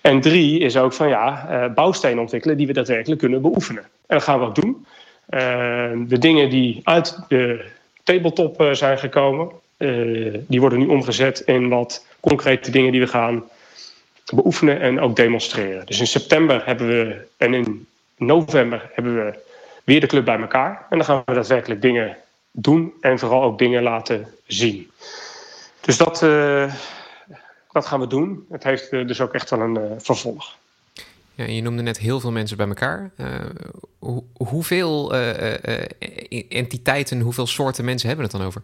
En 0.01 0.21
drie 0.21 0.59
is 0.59 0.77
ook 0.77 0.93
van 0.93 1.09
ja, 1.09 1.49
uh, 1.51 1.75
bouwstenen 1.75 2.19
ontwikkelen 2.19 2.57
die 2.57 2.67
we 2.67 2.73
daadwerkelijk 2.73 3.21
kunnen 3.21 3.43
beoefenen. 3.43 3.83
En 3.83 4.17
dat 4.17 4.23
gaan 4.23 4.39
we 4.39 4.47
ook 4.47 4.55
doen. 4.55 4.87
de 6.09 6.19
dingen 6.19 6.51
die 6.51 6.81
uit 6.85 7.19
de 7.29 7.65
tabletop 8.03 8.69
zijn 8.73 8.99
gekomen, 8.99 9.51
die 10.47 10.61
worden 10.61 10.79
nu 10.79 10.87
omgezet 10.87 11.41
in 11.41 11.69
wat 11.69 12.07
concrete 12.21 12.71
dingen 12.71 12.93
die 12.93 13.01
we 13.01 13.07
gaan 13.07 13.45
beoefenen 14.35 14.81
en 14.81 15.01
ook 15.01 15.17
demonstreren. 15.17 15.87
Dus 15.87 16.01
in 16.01 16.07
september 16.07 16.63
hebben 16.65 16.89
we 16.89 17.27
en 17.37 17.55
in 17.55 17.87
november 18.17 18.91
hebben 18.93 19.15
we 19.15 19.39
weer 19.85 20.01
de 20.01 20.07
club 20.07 20.25
bij 20.25 20.39
elkaar. 20.39 20.87
En 20.91 20.97
dan 20.97 21.07
gaan 21.07 21.23
we 21.27 21.35
daadwerkelijk 21.35 21.83
dingen 21.83 22.17
doen 22.59 22.93
en 23.01 23.19
vooral 23.19 23.43
ook 23.43 23.59
dingen 23.59 23.83
laten 23.83 24.27
zien. 24.47 24.91
Dus 25.81 25.97
dat, 25.97 26.23
uh, 26.23 26.75
dat 27.73 27.87
gaan 27.87 28.01
we 28.01 28.07
doen. 28.07 28.47
Het 28.51 28.65
heeft 28.65 28.93
uh, 28.93 29.07
dus 29.07 29.21
ook 29.21 29.33
echt 29.33 29.51
wel 29.51 29.61
een 29.61 29.79
uh, 29.79 29.83
vervolg. 29.99 30.57
Ja, 31.35 31.45
je 31.45 31.63
noemde 31.63 31.83
net 31.83 31.99
heel 31.99 32.21
veel 32.21 32.33
mensen 32.33 32.57
bij 32.57 32.67
elkaar. 32.67 33.11
Hoe, 33.99 34.23
hoeveel 34.37 35.15
entiteiten, 36.49 37.21
hoeveel 37.21 37.47
soorten 37.47 37.85
mensen 37.85 38.09
hebben 38.09 38.27
het 38.27 38.37
dan 38.37 38.47
over? 38.47 38.63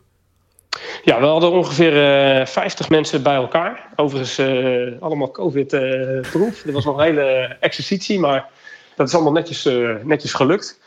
Ja, 1.05 1.21
we 1.21 1.27
hadden 1.27 1.51
ongeveer 1.51 2.41
uh, 2.41 2.47
50 2.47 2.89
mensen 2.89 3.23
bij 3.23 3.35
elkaar. 3.35 3.89
Overigens 3.97 4.39
allemaal 5.01 5.31
COVID-proef. 5.31 6.63
dat 6.63 6.75
was 6.75 6.85
nog 6.85 6.97
een 6.97 7.05
hele 7.05 7.57
exercitie, 7.61 8.19
maar 8.19 8.49
dat 8.97 9.09
is 9.09 9.15
allemaal 9.15 9.33
netjes, 9.33 9.69
netjes 10.03 10.33
gelukt. 10.33 10.81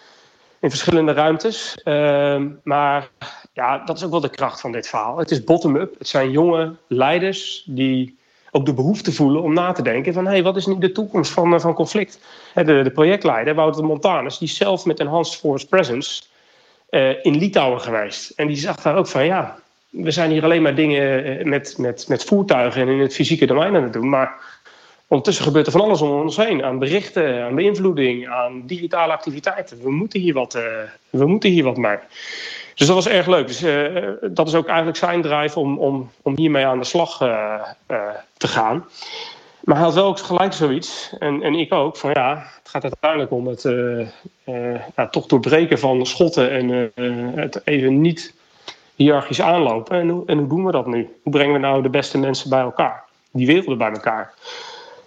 In 0.65 0.71
verschillende 0.71 1.11
ruimtes. 1.11 1.77
Ehm, 1.83 2.47
maar 2.63 3.09
ja, 3.53 3.77
dat 3.77 3.97
is 3.97 4.03
ook 4.03 4.11
wel 4.11 4.19
de 4.19 4.29
kracht 4.29 4.61
van 4.61 4.71
dit 4.71 4.87
verhaal. 4.87 5.17
Het 5.17 5.31
is 5.31 5.43
bottom-up. 5.43 5.97
Het 5.97 6.07
zijn 6.07 6.31
jonge 6.31 6.75
leiders 6.87 7.63
die 7.67 8.17
ook 8.51 8.65
de 8.65 8.73
behoefte 8.73 9.11
voelen 9.11 9.41
om 9.41 9.53
na 9.53 9.71
te 9.71 9.81
denken 9.81 10.13
van... 10.13 10.25
hé, 10.25 10.31
hey, 10.31 10.43
wat 10.43 10.55
is 10.55 10.65
nu 10.65 10.77
de 10.77 10.91
toekomst 10.91 11.31
van, 11.31 11.53
eh, 11.53 11.59
van 11.59 11.73
conflict? 11.73 12.19
De, 12.53 12.63
de 12.63 12.91
projectleider, 12.93 13.55
Wouter 13.55 13.83
Montanus, 13.83 14.37
die 14.37 14.47
zelf 14.47 14.85
met 14.85 14.99
Enhanced 14.99 15.39
Force 15.39 15.67
Presence... 15.67 16.23
in 17.21 17.37
Litouwen 17.37 17.81
geweest. 17.81 18.29
En 18.29 18.47
die 18.47 18.57
zag 18.57 18.81
daar 18.81 18.95
ook 18.95 19.07
van, 19.07 19.25
ja, 19.25 19.59
we 19.89 20.11
zijn 20.11 20.31
hier 20.31 20.43
alleen 20.43 20.61
maar 20.61 20.75
dingen 20.75 21.23
eh, 21.23 21.45
met, 21.45 21.77
met, 21.77 22.05
met 22.07 22.23
voertuigen 22.23 22.81
en 22.81 22.87
in 22.87 22.99
het 22.99 23.13
fysieke 23.13 23.45
domein 23.45 23.75
aan 23.75 23.83
het 23.83 23.93
doen. 23.93 24.09
Maar 24.09 24.54
ondertussen 25.07 25.45
gebeurt 25.45 25.65
er 25.65 25.71
van 25.71 25.81
alles 25.81 26.01
om 26.01 26.21
ons 26.21 26.37
heen. 26.37 26.63
Aan 26.63 26.79
berichten, 26.79 27.43
aan 27.43 27.55
beïnvloeding, 27.55 28.27
aan 28.27 28.63
digitale 28.65 29.13
activiteiten. 29.13 29.83
We 29.83 29.91
moeten 29.91 30.19
hier 30.19 30.33
wat, 30.33 30.55
uh, 30.55 30.61
we 31.09 31.25
moeten 31.25 31.49
hier 31.49 31.63
wat 31.63 31.77
mee. 31.77 31.97
Dus 32.75 32.87
dat 32.87 32.95
was 32.95 33.07
erg 33.07 33.27
leuk. 33.27 33.47
Dus, 33.47 33.63
uh, 33.63 34.07
dat 34.21 34.47
is 34.47 34.55
ook 34.55 34.67
eigenlijk 34.67 34.97
zijn 34.97 35.21
drive 35.21 35.59
om, 35.59 35.77
om, 35.79 36.09
om 36.21 36.37
hiermee 36.37 36.65
aan 36.65 36.79
de 36.79 36.85
slag 36.85 37.21
uh, 37.21 37.61
te 38.37 38.47
gaan. 38.47 38.85
Maar 39.63 39.75
hij 39.75 39.85
had 39.85 39.93
wel 39.93 40.05
ook 40.05 40.19
gelijk 40.19 40.53
zoiets, 40.53 41.15
en, 41.19 41.41
en 41.41 41.53
ik 41.53 41.73
ook, 41.73 41.97
van 41.97 42.11
ja, 42.13 42.45
het 42.59 42.69
gaat 42.69 42.83
uiteindelijk 42.83 43.31
om 43.31 43.47
het 43.47 43.61
ja, 44.95 45.07
toch 45.07 45.25
doorbreken 45.25 45.79
van 45.79 46.05
schotten 46.05 46.51
en 46.51 46.91
het 47.35 47.61
even 47.63 48.01
niet 48.01 48.33
hiërarchisch 48.95 49.41
aanlopen. 49.41 49.99
En 49.99 50.23
en 50.25 50.37
hoe 50.37 50.47
doen 50.47 50.65
we 50.65 50.71
dat 50.71 50.87
nu? 50.87 51.09
Hoe 51.23 51.31
brengen 51.31 51.53
we 51.53 51.59
nou 51.59 51.81
de 51.81 51.89
beste 51.89 52.17
mensen 52.17 52.49
bij 52.49 52.59
elkaar? 52.59 53.03
Die 53.31 53.47
werelden 53.47 53.77
bij 53.77 53.91
elkaar. 53.91 54.33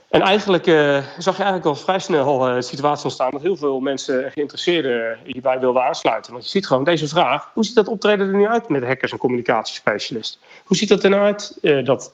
En 0.08 0.20
eigenlijk 0.20 0.66
uh, 0.66 1.04
zag 1.18 1.36
je 1.36 1.42
eigenlijk 1.42 1.64
al 1.64 1.74
vrij 1.74 1.98
snel 1.98 2.48
uh, 2.48 2.54
de 2.54 2.62
situatie 2.62 3.04
ontstaan 3.04 3.30
dat 3.30 3.42
heel 3.42 3.56
veel 3.56 3.80
mensen 3.80 4.30
geïnteresseerden 4.30 5.18
hierbij 5.24 5.60
wilden 5.60 5.82
aansluiten. 5.82 6.32
Want 6.32 6.44
je 6.44 6.50
ziet 6.50 6.66
gewoon 6.66 6.84
deze 6.84 7.08
vraag: 7.08 7.50
hoe 7.54 7.64
ziet 7.64 7.74
dat 7.74 7.88
optreden 7.88 8.26
er 8.26 8.34
nu 8.34 8.46
uit 8.46 8.68
met 8.68 8.84
hackers 8.84 9.12
en 9.12 9.18
communicatiespecialisten? 9.18 10.40
Hoe 10.64 10.76
ziet 10.76 10.88
dat 10.88 11.04
er 11.04 11.10
nou 11.10 11.22
uit, 11.22 11.58
dat, 11.86 12.12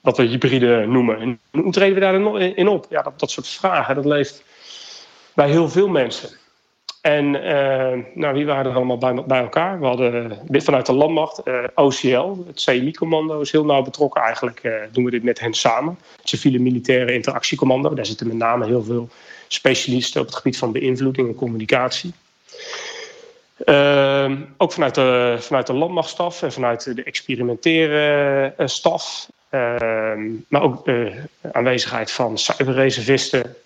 wat 0.00 0.16
we 0.16 0.22
hybride 0.22 0.86
noemen? 0.86 1.18
En 1.20 1.40
hoe 1.62 1.72
treden 1.72 1.94
we 1.94 2.00
daar 2.00 2.44
in 2.56 2.68
op? 2.68 2.86
Ja, 2.88 3.02
dat, 3.02 3.20
dat 3.20 3.30
soort 3.30 3.48
vragen, 3.48 3.94
dat 3.94 4.04
leeft 4.04 4.44
bij 5.34 5.48
heel 5.48 5.68
veel 5.68 5.88
mensen. 5.88 6.39
En 7.00 7.34
uh, 7.34 8.04
nou, 8.14 8.34
wie 8.34 8.46
waren 8.46 8.70
er 8.70 8.76
allemaal 8.76 8.98
bij, 8.98 9.24
bij 9.24 9.40
elkaar? 9.40 9.80
We 9.80 9.86
hadden 9.86 10.38
vanuit 10.48 10.86
de 10.86 10.92
landmacht 10.92 11.40
uh, 11.44 11.64
OCL, 11.74 12.36
het 12.46 12.62
CMI-commando, 12.64 13.40
is 13.40 13.52
heel 13.52 13.64
nauw 13.64 13.82
betrokken. 13.82 14.22
Eigenlijk 14.22 14.60
uh, 14.62 14.74
doen 14.92 15.04
we 15.04 15.10
dit 15.10 15.22
met 15.22 15.40
hen 15.40 15.54
samen. 15.54 15.98
Het 16.16 16.28
civiele 16.28 16.58
militaire 16.58 17.12
interactiecommando. 17.12 17.94
Daar 17.94 18.06
zitten 18.06 18.26
met 18.26 18.36
name 18.36 18.66
heel 18.66 18.82
veel 18.82 19.08
specialisten 19.48 20.20
op 20.20 20.26
het 20.26 20.36
gebied 20.36 20.58
van 20.58 20.72
beïnvloeding 20.72 21.28
en 21.28 21.34
communicatie. 21.34 22.12
Ehm, 23.64 24.36
ook 24.56 24.72
vanuit 24.72 24.94
de, 24.94 25.36
vanuit 25.38 25.66
de 25.66 25.72
landmachtstaf 25.72 26.42
en 26.42 26.52
vanuit 26.52 26.96
de 26.96 27.02
experimenteren 27.02 28.54
staf. 28.68 29.28
Ehm, 29.48 30.28
maar 30.48 30.62
ook 30.62 30.84
de 30.84 31.12
aanwezigheid 31.52 32.10
van 32.10 32.38
cyberreservisten 32.38 33.56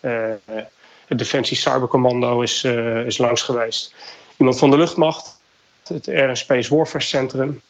het 1.07 1.19
Defensie 1.19 1.57
Cybercommando 1.57 2.41
is, 2.41 2.65
uh, 2.65 3.07
is 3.07 3.19
langs 3.19 3.43
geweest. 3.43 3.95
Iemand 4.37 4.59
van 4.59 4.71
de 4.71 4.77
luchtmacht, 4.77 5.41
het 5.85 6.09
Air 6.09 6.37
Space 6.37 6.77
Warfare 6.77 7.05
Centrum. 7.05 7.61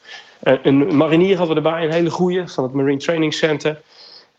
Uh, 0.42 0.54
een 0.62 0.96
marinier 0.96 1.36
hadden 1.36 1.62
we 1.62 1.68
erbij, 1.68 1.84
een 1.84 1.92
hele 1.92 2.10
goeie, 2.10 2.48
van 2.48 2.64
het 2.64 2.72
Marine 2.72 2.98
Training 2.98 3.34
Center. 3.34 3.80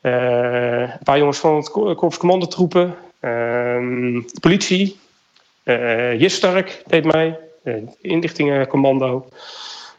Uh, 0.01 0.79
een 0.79 1.03
paar 1.03 1.17
jongens 1.17 1.37
van 1.37 1.55
het 1.55 1.71
Korps 1.71 2.17
Commandotroepen. 2.17 2.95
Ehm, 3.19 4.21
politie. 4.39 4.99
Jistark 6.17 6.83
deed 6.85 7.05
mij. 7.05 7.39
inlichtingencommando. 8.01 9.29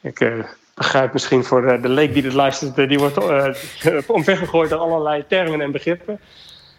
Ik 0.01 0.33
begrijp 0.75 1.13
misschien 1.13 1.45
voor 1.45 1.81
de 1.83 1.89
leek 1.89 2.13
die 2.13 2.23
dit 2.23 2.33
luistert, 2.33 2.89
die 2.89 2.99
wordt 2.99 3.19
omvergegooid 4.07 4.71
door 4.71 4.79
allerlei 4.79 5.25
termen 5.29 5.61
en 5.61 5.73
begrippen. 5.73 6.21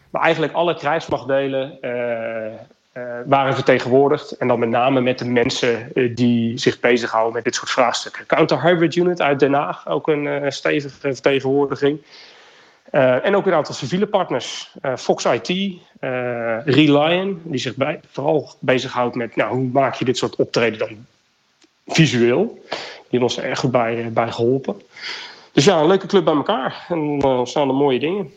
Maar 0.10 0.22
eigenlijk 0.22 0.54
alle 0.54 0.76
krijgsmachtdelen 0.76 1.78
uh, 1.82 1.92
uh, 2.94 3.04
waren 3.26 3.54
vertegenwoordigd. 3.54 4.32
En 4.32 4.48
dan 4.48 4.60
met 4.60 4.70
name 4.70 5.02
met 5.02 5.20
de 5.20 5.26
mensen 5.26 5.92
uh, 5.94 6.16
die 6.16 6.58
zich 6.58 6.80
bezighouden 6.80 7.34
met 7.34 7.44
dit 7.44 7.56
soort 7.56 7.70
vraagstukken. 7.70 8.26
Counter 8.26 8.62
Hybrid 8.62 8.96
Unit 8.96 9.22
uit 9.22 9.40
Den 9.40 9.54
Haag, 9.54 9.88
ook 9.88 10.08
een 10.08 10.52
stevige 10.52 10.96
vertegenwoordiging. 11.00 12.02
en 12.92 13.36
ook 13.36 13.46
een 13.46 13.54
aantal 13.54 13.76
civiele 13.76 14.08
partners. 14.08 14.76
Fox 14.96 15.26
IT, 15.26 15.74
Reliant, 16.66 17.40
die 17.44 17.60
zich 17.60 17.76
bij, 17.76 18.00
vooral 18.12 18.52
bezighoudt 18.60 19.16
met 19.16 19.36
nou, 19.36 19.56
hoe 19.56 19.70
maak 19.74 19.96
je 19.96 20.06
dit 20.06 20.18
soort 20.18 20.36
optreden 20.36 20.80
dan 20.80 21.06
visueel. 21.88 22.60
Die 22.70 23.20
hebben 23.20 23.22
ons 23.22 23.38
er 23.38 23.44
erg 23.44 23.60
goed 23.60 23.72
bij, 23.72 24.10
bij 24.14 24.32
geholpen. 24.32 24.82
Dus 25.52 25.66
ja, 25.66 25.80
een 25.80 25.88
leuke 25.88 26.08
club 26.08 26.26
bij 26.26 26.34
elkaar. 26.34 26.86
En 26.90 27.22
staan 27.48 27.68
er 27.68 27.74
mooie 27.74 28.00
dingen. 28.00 28.32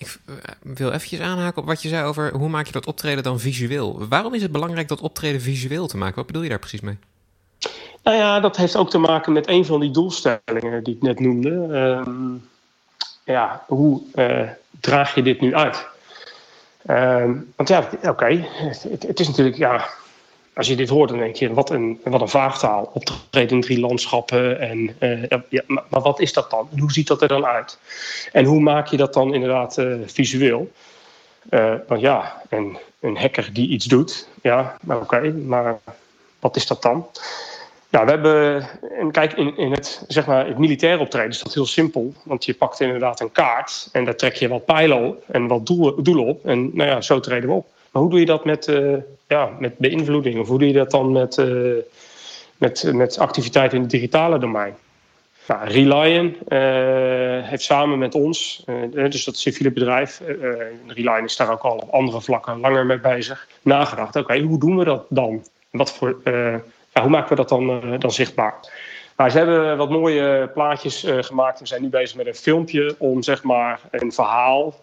Ik 0.00 0.18
eh, 0.26 0.34
wil 0.62 0.92
eventjes 0.92 1.20
aanhaken 1.20 1.62
op 1.62 1.68
wat 1.68 1.82
je 1.82 1.88
zei 1.88 2.04
over 2.04 2.32
hoe 2.32 2.48
maak 2.48 2.66
je 2.66 2.72
dat 2.72 2.86
optreden 2.86 3.22
dan 3.22 3.40
visueel. 3.40 4.08
Waarom 4.08 4.34
is 4.34 4.42
het 4.42 4.52
belangrijk 4.52 4.88
dat 4.88 5.00
optreden 5.00 5.40
visueel 5.40 5.86
te 5.86 5.96
maken? 5.96 6.16
Wat 6.16 6.26
bedoel 6.26 6.42
je 6.42 6.48
daar 6.48 6.58
precies 6.58 6.80
mee? 6.80 6.98
Nou 8.02 8.16
ja, 8.16 8.40
dat 8.40 8.56
heeft 8.56 8.76
ook 8.76 8.90
te 8.90 8.98
maken 8.98 9.32
met 9.32 9.48
een 9.48 9.64
van 9.64 9.80
die 9.80 9.90
doelstellingen 9.90 10.84
die 10.84 10.94
ik 10.94 11.02
net 11.02 11.20
noemde. 11.20 11.50
Uh, 11.70 12.14
ja, 13.24 13.64
hoe 13.66 14.02
uh, 14.14 14.48
draag 14.80 15.14
je 15.14 15.22
dit 15.22 15.40
nu 15.40 15.54
uit? 15.54 15.86
Uh, 16.86 17.30
want 17.56 17.68
ja, 17.68 17.88
oké, 18.02 18.46
het, 18.52 19.02
het, 19.06 19.20
is 19.20 19.28
natuurlijk, 19.28 19.56
ja, 19.56 19.88
als 20.60 20.68
je 20.68 20.76
dit 20.76 20.88
hoort, 20.88 21.08
dan 21.08 21.18
denk 21.18 21.36
je, 21.36 21.54
wat 21.54 21.70
een, 21.70 22.00
wat 22.04 22.20
een 22.20 22.28
vaagtaal. 22.28 22.90
Optreden 22.92 23.56
in 23.56 23.60
drie 23.60 23.80
landschappen. 23.80 24.60
En, 24.60 24.96
uh, 25.00 25.40
ja, 25.48 25.62
maar, 25.66 25.84
wat 25.88 26.20
is 26.20 26.32
dat 26.32 26.50
dan? 26.50 26.68
Hoe 26.78 26.92
ziet 26.92 27.06
dat 27.06 27.22
er 27.22 27.28
dan 27.28 27.46
uit? 27.46 27.78
En 28.32 28.44
hoe 28.44 28.60
maak 28.60 28.86
je 28.86 28.96
dat 28.96 29.14
dan 29.14 29.34
inderdaad 29.34 29.78
uh, 29.78 29.94
visueel? 30.06 30.70
want 31.86 32.00
ja, 32.00 32.42
een, 32.48 32.78
een 33.00 33.16
hacker 33.16 33.50
die 33.52 33.68
iets 33.68 33.84
doet, 33.84 34.28
ja, 34.42 34.76
oké, 34.86 35.32
maar 35.32 35.78
wat 36.40 36.56
is 36.56 36.66
dat 36.66 36.82
dan? 36.82 37.06
Ja, 37.88 38.04
we 38.04 38.10
hebben, 38.10 38.68
en 38.98 39.10
kijk, 39.10 39.32
in, 39.32 39.56
in 39.56 39.70
het, 39.70 40.04
zeg 40.08 40.26
maar, 40.26 40.46
het 40.46 40.58
militaire 40.58 41.00
optreden 41.00 41.30
is 41.30 41.42
dat 41.42 41.54
heel 41.54 41.66
simpel. 41.66 42.14
Want 42.22 42.44
je 42.44 42.54
pakt 42.54 42.80
inderdaad 42.80 43.20
een 43.20 43.32
kaart 43.32 43.88
en 43.92 44.04
daar 44.04 44.16
trek 44.16 44.34
je 44.34 44.48
wat 44.48 44.64
pijlen 44.64 45.16
en 45.26 45.46
wat 45.46 45.66
doelen, 45.66 46.02
doelen 46.02 46.24
op. 46.24 46.46
En 46.46 46.70
nou 46.76 46.90
ja, 46.90 47.00
zo 47.00 47.20
treden 47.20 47.48
we 47.48 47.54
op. 47.54 47.66
Maar 47.90 48.02
hoe 48.02 48.10
doe 48.10 48.20
je 48.20 48.26
dat 48.26 48.44
met, 48.44 48.68
uh, 48.68 48.96
ja, 49.28 49.50
met 49.58 49.78
beïnvloeding? 49.78 50.40
Of 50.40 50.48
hoe 50.48 50.58
doe 50.58 50.68
je 50.68 50.74
dat 50.74 50.90
dan 50.90 51.12
met, 51.12 51.36
uh, 51.36 51.76
met, 52.56 52.90
met 52.92 53.18
activiteiten 53.18 53.76
in 53.76 53.82
het 53.82 53.92
digitale 53.92 54.38
domein? 54.38 54.74
Nou, 55.48 55.68
Relion 55.68 56.36
uh, 56.48 57.48
heeft 57.48 57.62
samen 57.62 57.98
met 57.98 58.14
ons, 58.14 58.64
dus 58.90 59.24
dat 59.24 59.36
civiele 59.36 59.70
bedrijf, 59.70 60.22
Relion 60.86 61.24
is 61.24 61.36
daar 61.36 61.50
ook 61.52 61.62
al 61.62 61.76
op 61.76 61.90
andere 61.90 62.20
vlakken 62.20 62.60
langer 62.60 62.86
mee 62.86 63.00
bezig, 63.00 63.48
nagedacht. 63.62 64.16
Oké, 64.16 64.38
hoe 64.38 64.58
doen 64.58 64.78
we 64.78 64.84
dat 64.84 65.06
dan? 65.08 65.44
Wat 65.70 65.92
voor 65.92 66.20
ja, 66.92 67.00
hoe 67.00 67.10
maken 67.10 67.28
we 67.28 67.34
dat 67.34 67.48
dan, 67.48 67.98
dan 67.98 68.10
zichtbaar? 68.10 68.54
Nou, 69.16 69.30
ze 69.30 69.38
hebben 69.38 69.76
wat 69.76 69.90
mooie 69.90 70.50
plaatjes 70.54 71.06
gemaakt. 71.20 71.60
We 71.60 71.66
zijn 71.66 71.82
nu 71.82 71.88
bezig 71.88 72.16
met 72.16 72.26
een 72.26 72.34
filmpje 72.34 72.94
om 72.98 73.22
zeg 73.22 73.42
maar 73.42 73.80
een 73.90 74.12
verhaal. 74.12 74.74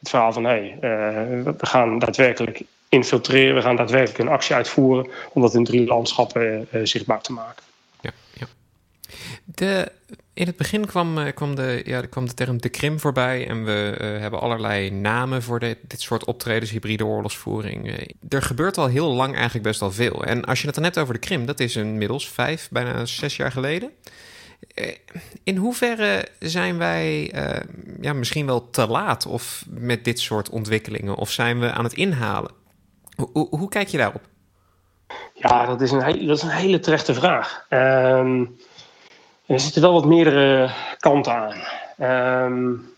Het 0.00 0.08
verhaal 0.08 0.32
van 0.32 0.44
hé, 0.44 0.50
hey, 0.50 0.74
uh, 0.74 1.42
we 1.42 1.66
gaan 1.66 1.98
daadwerkelijk 1.98 2.62
infiltreren, 2.88 3.54
we 3.54 3.62
gaan 3.62 3.76
daadwerkelijk 3.76 4.18
een 4.18 4.28
actie 4.28 4.54
uitvoeren 4.54 5.08
om 5.32 5.42
dat 5.42 5.54
in 5.54 5.64
drie 5.64 5.86
landschappen 5.86 6.68
zichtbaar 6.82 7.20
te 7.20 7.32
maken. 7.32 7.62
Ja, 8.00 8.10
ja. 8.32 8.46
De 9.44 9.92
in 10.40 10.46
het 10.46 10.56
begin 10.56 10.86
kwam, 10.86 11.18
eh, 11.18 11.34
kwam, 11.34 11.54
de, 11.54 11.82
ja, 11.84 12.00
kwam 12.00 12.26
de 12.26 12.34
term 12.34 12.60
de 12.60 12.68
Krim 12.68 13.00
voorbij 13.00 13.48
en 13.48 13.64
we 13.64 13.96
hebben 14.20 14.40
allerlei 14.40 14.90
namen 14.90 15.42
voor 15.42 15.58
dit 15.58 15.76
soort 15.96 16.24
optredens, 16.24 16.70
hybride 16.70 17.04
oorlogsvoering. 17.04 18.08
Er 18.28 18.42
gebeurt 18.42 18.78
al 18.78 18.86
heel 18.86 19.12
lang 19.12 19.34
eigenlijk 19.34 19.64
best 19.64 19.80
wel 19.80 19.92
veel. 19.92 20.24
En 20.24 20.44
als 20.44 20.60
je 20.60 20.66
het 20.66 20.74
dan 20.74 20.84
hebt 20.84 20.98
over 20.98 21.14
de 21.14 21.20
Krim, 21.20 21.46
dat 21.46 21.60
is 21.60 21.76
inmiddels 21.76 22.28
vijf, 22.28 22.68
bijna 22.70 23.04
zes 23.04 23.36
jaar 23.36 23.52
geleden. 23.52 23.90
In 25.42 25.56
hoeverre 25.56 26.26
zijn 26.38 26.78
wij 26.78 27.32
ja, 28.00 28.12
misschien 28.12 28.46
wel 28.46 28.70
te 28.70 28.86
laat 28.86 29.26
of 29.26 29.64
met 29.68 30.04
dit 30.04 30.20
soort 30.20 30.50
ontwikkelingen? 30.50 31.14
Of 31.14 31.30
zijn 31.30 31.60
we 31.60 31.72
aan 31.72 31.84
het 31.84 31.94
inhalen? 31.94 32.50
Hoe, 33.32 33.46
hoe 33.50 33.68
kijk 33.68 33.88
je 33.88 33.96
daarop? 33.96 34.22
Ja, 35.34 35.66
dat 35.66 35.80
is 35.80 35.90
een, 35.90 36.26
dat 36.26 36.36
is 36.36 36.42
een 36.42 36.48
hele 36.48 36.78
terechte 36.78 37.14
vraag. 37.14 37.66
Ehm, 37.68 38.44
er 39.46 39.60
zitten 39.60 39.82
wel 39.82 39.92
wat 39.92 40.04
meerdere 40.04 40.70
kanten 40.98 41.32
aan. 41.32 41.56
Um, 42.46 42.88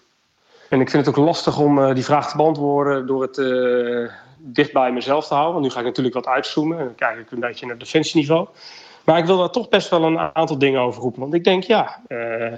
en 0.69 0.81
ik 0.81 0.91
vind 0.91 1.07
het 1.07 1.17
ook 1.17 1.25
lastig 1.25 1.59
om 1.59 1.79
uh, 1.79 1.95
die 1.95 2.05
vraag 2.05 2.31
te 2.31 2.37
beantwoorden 2.37 3.07
door 3.07 3.23
het 3.23 3.39
uh, 3.39 4.11
dicht 4.39 4.73
bij 4.73 4.93
mezelf 4.93 5.27
te 5.27 5.35
houden. 5.35 5.53
Want 5.53 5.65
nu 5.65 5.73
ga 5.73 5.79
ik 5.79 5.85
natuurlijk 5.85 6.15
wat 6.15 6.27
uitzoomen 6.27 6.79
en 6.79 6.85
dan 6.85 6.95
kijk 6.95 7.19
ik 7.19 7.31
een 7.31 7.41
beetje 7.41 7.67
naar 7.67 7.79
defensieniveau. 7.79 8.49
Maar 9.05 9.19
ik 9.19 9.25
wil 9.25 9.39
daar 9.39 9.51
toch 9.51 9.69
best 9.69 9.89
wel 9.89 10.03
een 10.03 10.19
aantal 10.19 10.59
dingen 10.59 10.81
over 10.81 11.03
roepen. 11.03 11.21
Want 11.21 11.35
ik 11.35 11.45
denk, 11.45 11.65
ja, 11.65 12.01
uh, 12.09 12.53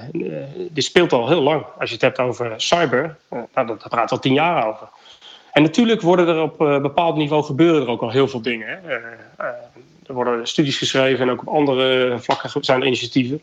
dit 0.71 0.85
speelt 0.85 1.13
al 1.13 1.29
heel 1.29 1.43
lang. 1.43 1.65
Als 1.79 1.89
je 1.89 1.95
het 1.95 2.05
hebt 2.05 2.19
over 2.19 2.55
cyber, 2.57 3.17
nou, 3.29 3.47
daar 3.55 3.89
praat 3.89 4.11
al 4.11 4.19
tien 4.19 4.33
jaar 4.33 4.67
over. 4.67 4.89
En 5.53 5.63
natuurlijk 5.63 6.01
worden 6.01 6.29
er 6.29 6.43
op 6.43 6.59
bepaald 6.59 7.17
niveau 7.17 7.43
gebeuren 7.43 7.83
er 7.83 7.89
ook 7.89 8.03
al 8.03 8.11
heel 8.11 8.29
veel 8.29 8.43
dingen. 8.43 8.81
Hè. 8.83 8.95
er 10.07 10.15
worden 10.15 10.47
studies 10.47 10.79
geschreven 10.79 11.21
en 11.21 11.31
ook 11.31 11.41
op 11.41 11.55
andere 11.55 12.19
vlakken 12.19 12.65
zijn 12.65 12.87
initiatieven. 12.87 13.43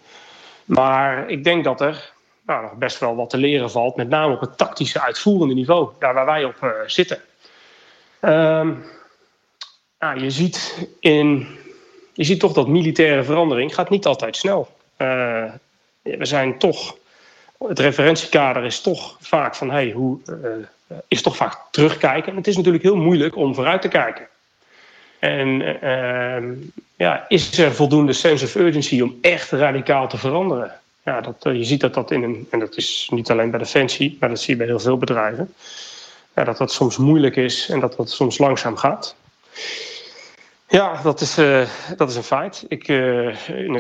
Maar 0.66 1.30
ik 1.30 1.44
denk 1.44 1.64
dat 1.64 1.82
er 1.82 2.12
nou, 2.46 2.62
nog 2.62 2.74
best 2.74 3.00
wel 3.00 3.16
wat 3.16 3.30
te 3.30 3.38
leren 3.38 3.72
valt, 3.72 3.96
met 3.96 4.10
name 4.10 4.34
op 4.34 4.42
het 4.42 4.58
tactische 4.58 5.02
uitvoerende 5.02 5.54
niveau, 5.54 5.90
daar 6.00 6.14
waar 6.14 6.26
wij 6.26 6.44
op 6.44 6.84
zitten. 6.86 7.20
Um, 8.22 8.84
nou, 10.00 10.20
je, 10.20 10.30
ziet 10.30 10.88
in, 11.00 11.48
je 12.14 12.24
ziet 12.24 12.40
toch 12.40 12.54
dat 12.54 12.68
militaire 12.68 13.24
verandering 13.24 13.74
gaat 13.74 13.90
niet 13.90 14.06
altijd 14.06 14.36
snel. 14.36 14.70
Uh, 14.98 15.44
we 16.02 16.26
zijn 16.26 16.58
toch, 16.58 16.96
het 17.68 17.80
referentiekader 17.80 18.66
is 18.66 18.82
toch 18.82 19.18
vaak 19.20 19.56
van, 19.56 19.72
hey, 19.72 19.92
hoe, 19.92 20.18
uh, 20.30 20.98
is 21.08 21.22
toch 21.22 21.36
vaak 21.36 21.58
terugkijken. 21.72 22.32
En 22.32 22.38
het 22.38 22.48
is 22.48 22.56
natuurlijk 22.56 22.84
heel 22.84 22.96
moeilijk 22.96 23.36
om 23.36 23.56
vooruit 23.56 23.82
te 23.82 23.88
kijken. 23.88 24.28
En 25.20 25.48
uh, 25.84 26.58
ja, 26.96 27.26
is 27.28 27.58
er 27.58 27.74
voldoende 27.74 28.14
sense 28.14 28.46
of 28.46 28.56
urgency 28.56 29.02
om 29.02 29.18
echt 29.22 29.52
radicaal 29.52 30.08
te 30.08 30.18
veranderen? 30.18 30.72
Ja, 31.06 31.22
dat, 31.22 31.36
je 31.42 31.64
ziet 31.64 31.82
dat 31.82 31.94
dat 31.94 32.12
in 32.12 32.24
een, 32.24 32.48
en 32.52 32.60
dat 32.60 32.78
is 32.78 33.10
niet 33.12 33.32
alleen 33.32 33.50
bij 33.50 33.60
Defensie, 33.60 34.18
maar 34.20 34.30
dat 34.30 34.40
zie 34.40 34.50
je 34.50 34.58
bij 34.58 34.68
heel 34.68 34.80
veel 34.80 34.98
bedrijven, 34.98 35.54
ja, 36.36 36.44
dat 36.44 36.58
dat 36.58 36.72
soms 36.72 36.98
moeilijk 36.98 37.36
is 37.36 37.70
en 37.70 37.80
dat 37.80 37.96
dat 37.96 38.10
soms 38.10 38.38
langzaam 38.38 38.78
gaat. 38.78 39.16
Ja, 40.72 41.02
dat 41.04 41.22
is, 41.22 41.38
uh, 41.38 41.68
dat 41.98 42.10
is 42.10 42.16
een 42.16 42.24
feit. 42.24 42.66
Ik, 42.68 42.88
uh, 42.88 43.36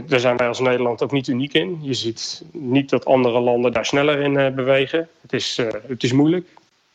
daar 0.08 0.20
zijn 0.20 0.38
wij 0.38 0.48
als 0.48 0.60
Nederland 0.60 1.04
ook 1.04 1.12
niet 1.12 1.28
uniek 1.28 1.54
in. 1.54 1.80
Je 1.82 1.94
ziet 1.94 2.42
niet 2.52 2.90
dat 2.90 3.06
andere 3.06 3.40
landen 3.40 3.72
daar 3.72 3.86
sneller 3.86 4.20
in 4.20 4.34
uh, 4.34 4.50
bewegen. 4.50 5.10
Het 5.22 5.34
is, 5.34 5.58
het 5.88 6.04
is 6.04 6.12
moeilijk, 6.12 6.48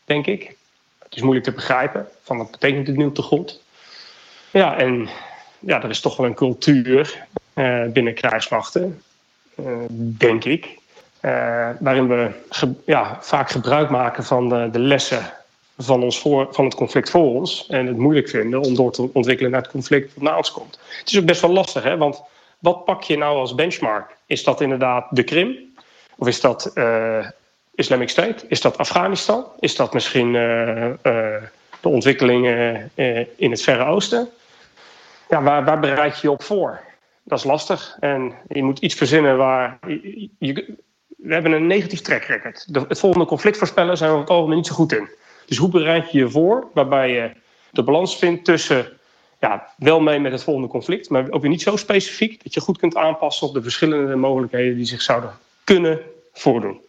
denk 0.05 0.27
ik. 0.27 0.57
Het 0.99 1.17
is 1.17 1.23
moeilijk 1.23 1.45
te 1.47 1.53
begrijpen. 1.53 2.09
Van 2.23 2.37
wat 2.37 2.51
betekent 2.51 2.87
dit 2.87 2.97
nu 2.97 3.07
op 3.07 3.15
de 3.15 3.23
grond? 3.23 3.63
Ja, 4.51 4.77
en 4.77 5.09
ja, 5.59 5.83
er 5.83 5.91
is 5.91 6.01
toch 6.01 6.17
wel 6.17 6.27
een 6.27 6.35
cultuur 6.35 7.27
binnen 7.93 8.15
krijgsmachten, 8.15 9.03
denk 9.99 10.45
ik, 10.45 10.79
waarin 11.81 12.09
we 12.09 12.31
ja, 12.85 13.19
vaak 13.21 13.51
gebruik 13.51 13.91
maken 13.91 14.25
van 14.25 14.49
de 14.49 14.79
lessen 14.79 15.33
van, 15.79 16.03
ons 16.03 16.21
voor, 16.21 16.47
van 16.51 16.65
het 16.65 16.75
conflict 16.75 17.11
voor 17.11 17.35
ons 17.35 17.67
en 17.69 17.87
het 17.87 17.97
moeilijk 17.97 18.29
vinden 18.29 18.61
om 18.61 18.75
door 18.75 18.93
te 18.93 19.09
ontwikkelen 19.13 19.51
naar 19.51 19.63
het 19.63 19.71
conflict 19.71 20.15
dat 20.15 20.23
na 20.23 20.37
ons 20.37 20.53
komt. 20.53 20.79
Het 20.99 21.11
is 21.11 21.19
ook 21.19 21.25
best 21.25 21.41
wel 21.41 21.51
lastig, 21.51 21.83
hè? 21.83 21.97
want 21.97 22.23
wat 22.59 22.85
pak 22.85 23.03
je 23.03 23.19
nou 23.19 23.39
als 23.39 23.55
benchmark? 23.55 24.17
Is 24.27 24.45
dat 24.45 24.61
inderdaad 24.61 25.07
de 25.11 25.23
Krim? 25.23 25.75
Of 26.17 26.29
is 26.29 26.41
dat 26.41 26.73
Islamic 27.75 28.09
State? 28.09 28.45
Is 28.49 28.61
dat 28.61 28.79
Afghanistan? 28.79 29.45
Is 29.61 29.77
dat 29.77 29.93
misschien 29.93 30.33
de 30.33 31.49
ontwikkelingen 31.83 32.91
in 33.37 33.51
het 33.51 33.63
Verre 33.63 33.85
Oosten? 33.85 34.29
ja, 35.29 35.43
waar, 35.43 35.65
waar 35.65 35.81
bereid 35.81 36.15
je 36.15 36.27
je 36.27 36.31
op 36.31 36.43
voor? 36.43 36.81
Dat 37.23 37.39
is 37.39 37.45
lastig. 37.45 37.97
En 38.01 38.35
je 38.49 38.63
moet 38.63 38.79
iets 38.79 38.95
verzinnen 38.95 39.37
waar. 39.37 39.79
Je, 40.39 40.77
we 41.17 41.33
hebben 41.33 41.53
een 41.53 41.67
negatief 41.67 42.01
track 42.01 42.23
record. 42.23 42.75
De, 42.75 42.85
het 42.89 42.99
volgende 42.99 43.27
conflict 43.27 43.59
voorspellen 43.59 43.97
zijn 43.97 44.13
we 44.13 44.19
het 44.19 44.31
algemeen 44.31 44.57
niet 44.57 44.67
zo 44.67 44.75
goed 44.75 44.93
in. 44.93 45.09
Dus 45.47 45.57
hoe 45.57 45.69
bereid 45.69 46.13
je 46.13 46.19
je 46.19 46.31
voor 46.31 46.71
waarbij 46.75 47.11
je 47.11 47.33
de 47.71 47.83
balans 47.83 48.17
vindt 48.17 48.45
tussen. 48.45 48.93
Ja, 49.41 49.73
wel 49.77 50.01
mee 50.01 50.19
met 50.19 50.33
het 50.33 50.43
volgende 50.43 50.69
conflict, 50.69 51.11
maar 51.11 51.31
ook 51.31 51.41
weer 51.41 51.51
niet 51.51 51.63
zo 51.63 51.77
specifiek 51.77 52.43
dat 52.43 52.55
je 52.55 52.61
goed 52.61 52.79
kunt 52.79 52.97
aanpassen 52.97 53.47
op 53.47 53.55
de 53.55 53.63
verschillende 53.63 54.17
mogelijkheden 54.17 54.77
die 54.77 54.85
zich 54.85 55.03
zouden 55.03 55.31
kunnen 55.65 56.01
voordoen. 56.33 56.81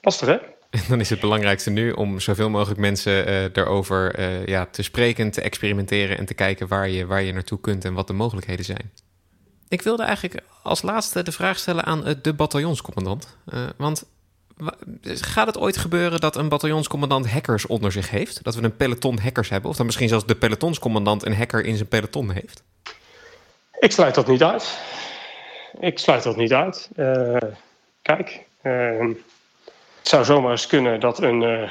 Lastig, 0.00 0.28
hè? 0.28 0.36
En 0.70 0.82
dan 0.88 1.00
is 1.00 1.10
het 1.10 1.20
belangrijkste 1.20 1.70
nu 1.70 1.90
om 1.90 2.20
zoveel 2.20 2.50
mogelijk 2.50 2.80
mensen 2.80 3.28
uh, 3.28 3.42
erover 3.42 4.18
uh, 4.18 4.46
ja, 4.46 4.66
te 4.66 4.82
spreken, 4.82 5.30
te 5.30 5.40
experimenteren 5.40 6.18
en 6.18 6.26
te 6.26 6.34
kijken 6.34 6.68
waar 6.68 6.88
je, 6.88 7.06
waar 7.06 7.22
je 7.22 7.32
naartoe 7.32 7.60
kunt 7.60 7.84
en 7.84 7.94
wat 7.94 8.06
de 8.06 8.12
mogelijkheden 8.12 8.64
zijn. 8.64 8.90
Ik 9.68 9.82
wilde 9.82 10.02
eigenlijk 10.02 10.42
als 10.62 10.82
laatste 10.82 11.22
de 11.22 11.32
vraag 11.32 11.58
stellen 11.58 11.84
aan 11.84 12.14
de 12.22 12.34
bataljonscommandant. 12.34 13.36
Uh, 13.54 13.60
want 13.76 14.04
gaat 15.02 15.46
het 15.46 15.58
ooit 15.58 15.76
gebeuren 15.76 16.20
dat 16.20 16.36
een 16.36 16.48
bataljonscommandant 16.48 17.30
hackers 17.30 17.66
onder 17.66 17.92
zich 17.92 18.10
heeft? 18.10 18.42
Dat 18.42 18.54
we 18.54 18.62
een 18.62 18.76
peloton 18.76 19.18
hackers 19.18 19.48
hebben? 19.48 19.70
Of 19.70 19.76
dan 19.76 19.86
misschien 19.86 20.08
zelfs 20.08 20.26
de 20.26 20.34
pelotonscommandant 20.34 21.26
een 21.26 21.36
hacker 21.36 21.64
in 21.64 21.76
zijn 21.76 21.88
peloton 21.88 22.30
heeft? 22.30 22.62
Ik 23.78 23.92
sluit 23.92 24.14
dat 24.14 24.26
niet 24.26 24.42
uit. 24.42 24.78
Ik 25.80 25.98
sluit 25.98 26.22
dat 26.22 26.36
niet 26.36 26.52
uit. 26.52 26.90
kijk, 28.02 28.44
ehm, 28.62 29.08
het 29.98 30.08
zou 30.08 30.24
zomaar 30.24 30.50
eens 30.50 30.66
kunnen 30.66 31.00
dat 31.00 31.22
een, 31.22 31.42
uh, 31.42 31.68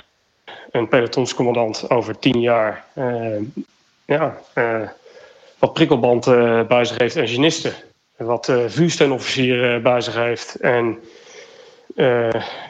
een 0.72 0.88
pelotonscommandant 0.88 1.90
over 1.90 2.20
tien 2.20 2.40
jaar 2.40 2.86
uh, 2.94 3.42
ja, 4.06 4.38
wat 5.60 5.74
prikkelband 5.74 6.26
bij 6.68 6.86
zich 6.86 6.98
heeft 6.98 7.16
en 7.16 7.28
genisten. 7.28 7.74
Wat 8.18 8.54
vuursteunofficieren 8.68 9.84
bij 9.84 10.02
zich 10.02 10.16
heeft 10.16 10.56
en 10.56 11.00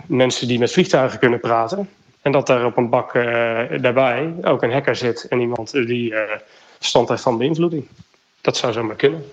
mensen 0.06 0.48
die 0.48 0.60
met 0.60 0.72
vliegtuigen 0.72 1.20
kunnen 1.20 1.40
praten. 1.40 1.90
En 2.22 2.32
dat 2.32 2.48
daar 2.48 2.66
op 2.66 2.78
een 2.78 2.90
bak 2.90 3.14
daarbij 3.82 4.34
ook 4.42 4.64
een 4.64 4.72
hacker 4.72 4.96
zit 4.96 5.28
en 5.30 5.40
iemand 5.40 5.72
die 5.72 6.14
verstand 6.78 7.10
heeft 7.10 7.22
van 7.22 7.38
beïnvloeding. 7.38 7.88
Dat 8.42 8.58
zou 8.58 8.74
zomaar 8.74 8.96
kunnen 8.96 9.24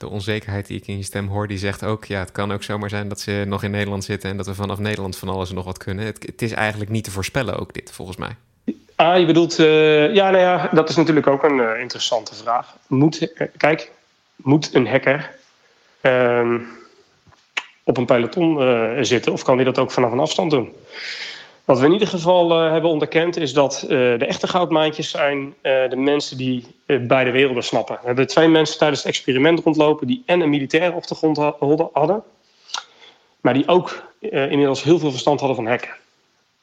de 0.00 0.08
onzekerheid 0.08 0.66
die 0.66 0.76
ik 0.76 0.86
in 0.86 0.96
je 0.96 1.02
stem 1.02 1.28
hoor, 1.28 1.46
die 1.46 1.58
zegt 1.58 1.84
ook: 1.84 2.04
ja, 2.04 2.18
het 2.18 2.32
kan 2.32 2.52
ook 2.52 2.62
zomaar 2.62 2.88
zijn 2.88 3.08
dat 3.08 3.20
ze 3.20 3.44
nog 3.46 3.62
in 3.62 3.70
Nederland 3.70 4.04
zitten 4.04 4.30
en 4.30 4.36
dat 4.36 4.46
we 4.46 4.54
vanaf 4.54 4.78
Nederland 4.78 5.16
van 5.16 5.28
alles 5.28 5.48
en 5.48 5.54
nog 5.54 5.64
wat 5.64 5.78
kunnen. 5.78 6.04
Het, 6.04 6.26
het 6.26 6.42
is 6.42 6.52
eigenlijk 6.52 6.90
niet 6.90 7.04
te 7.04 7.10
voorspellen, 7.10 7.58
ook 7.58 7.74
dit, 7.74 7.92
volgens 7.92 8.16
mij. 8.16 8.36
Ah, 8.94 9.18
je 9.18 9.26
bedoelt, 9.26 9.58
uh, 9.58 10.14
ja, 10.14 10.30
nou 10.30 10.42
ja, 10.42 10.70
dat 10.72 10.88
is 10.88 10.96
natuurlijk 10.96 11.26
ook 11.26 11.42
een 11.42 11.56
uh, 11.56 11.80
interessante 11.80 12.34
vraag. 12.34 12.76
Moet, 12.86 13.20
uh, 13.20 13.48
kijk, 13.56 13.90
moet 14.36 14.74
een 14.74 14.86
hacker 14.86 15.30
ehm, 16.00 16.58
op 17.90 17.96
een 17.96 18.04
peloton 18.06 19.04
zitten 19.04 19.32
of 19.32 19.42
kan 19.42 19.56
hij 19.56 19.64
dat 19.64 19.78
ook 19.78 19.90
vanaf 19.90 20.12
een 20.12 20.18
afstand 20.18 20.50
doen? 20.50 20.72
Wat 21.64 21.78
we 21.78 21.86
in 21.86 21.92
ieder 21.92 22.08
geval 22.08 22.64
uh, 22.64 22.72
hebben 22.72 22.90
onderkend 22.90 23.36
is 23.36 23.52
dat 23.52 23.82
uh, 23.82 23.88
de 23.88 24.26
echte 24.26 24.46
goudmaantjes 24.46 25.10
zijn 25.10 25.54
de 25.62 25.96
mensen 25.96 26.36
die 26.36 26.66
beide 27.00 27.30
werelden 27.30 27.62
snappen. 27.62 27.98
We 28.00 28.06
hebben 28.06 28.26
twee 28.26 28.48
mensen 28.48 28.78
tijdens 28.78 29.00
het 29.00 29.08
experiment 29.08 29.60
rondlopen 29.60 30.06
die 30.06 30.22
en 30.26 30.40
een 30.40 30.50
militaire 30.50 30.96
achtergrond 30.96 31.36
hadden, 31.92 32.22
maar 33.40 33.54
die 33.54 33.68
ook 33.68 34.02
inmiddels 34.20 34.82
heel 34.82 34.98
veel 34.98 35.10
verstand 35.10 35.38
hadden 35.38 35.56
van 35.56 35.66
hacken. 35.66 35.90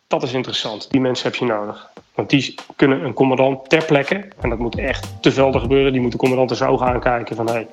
Dat 0.07 0.23
is 0.23 0.33
interessant. 0.33 0.91
Die 0.91 1.01
mensen 1.01 1.25
heb 1.25 1.35
je 1.35 1.45
nodig. 1.45 1.89
Want 2.15 2.29
die 2.29 2.55
kunnen 2.75 3.03
een 3.03 3.13
commandant 3.13 3.69
ter 3.69 3.85
plekke, 3.85 4.27
en 4.41 4.49
dat 4.49 4.59
moet 4.59 4.77
echt 4.77 5.15
te 5.21 5.31
velden 5.31 5.61
gebeuren, 5.61 5.91
die 5.91 6.01
moet 6.01 6.11
de 6.11 6.17
commandant 6.17 6.49
eens 6.49 6.61
ogen 6.61 6.87
aankijken 6.87 7.35
van 7.35 7.47
hé, 7.47 7.53
hey, 7.53 7.67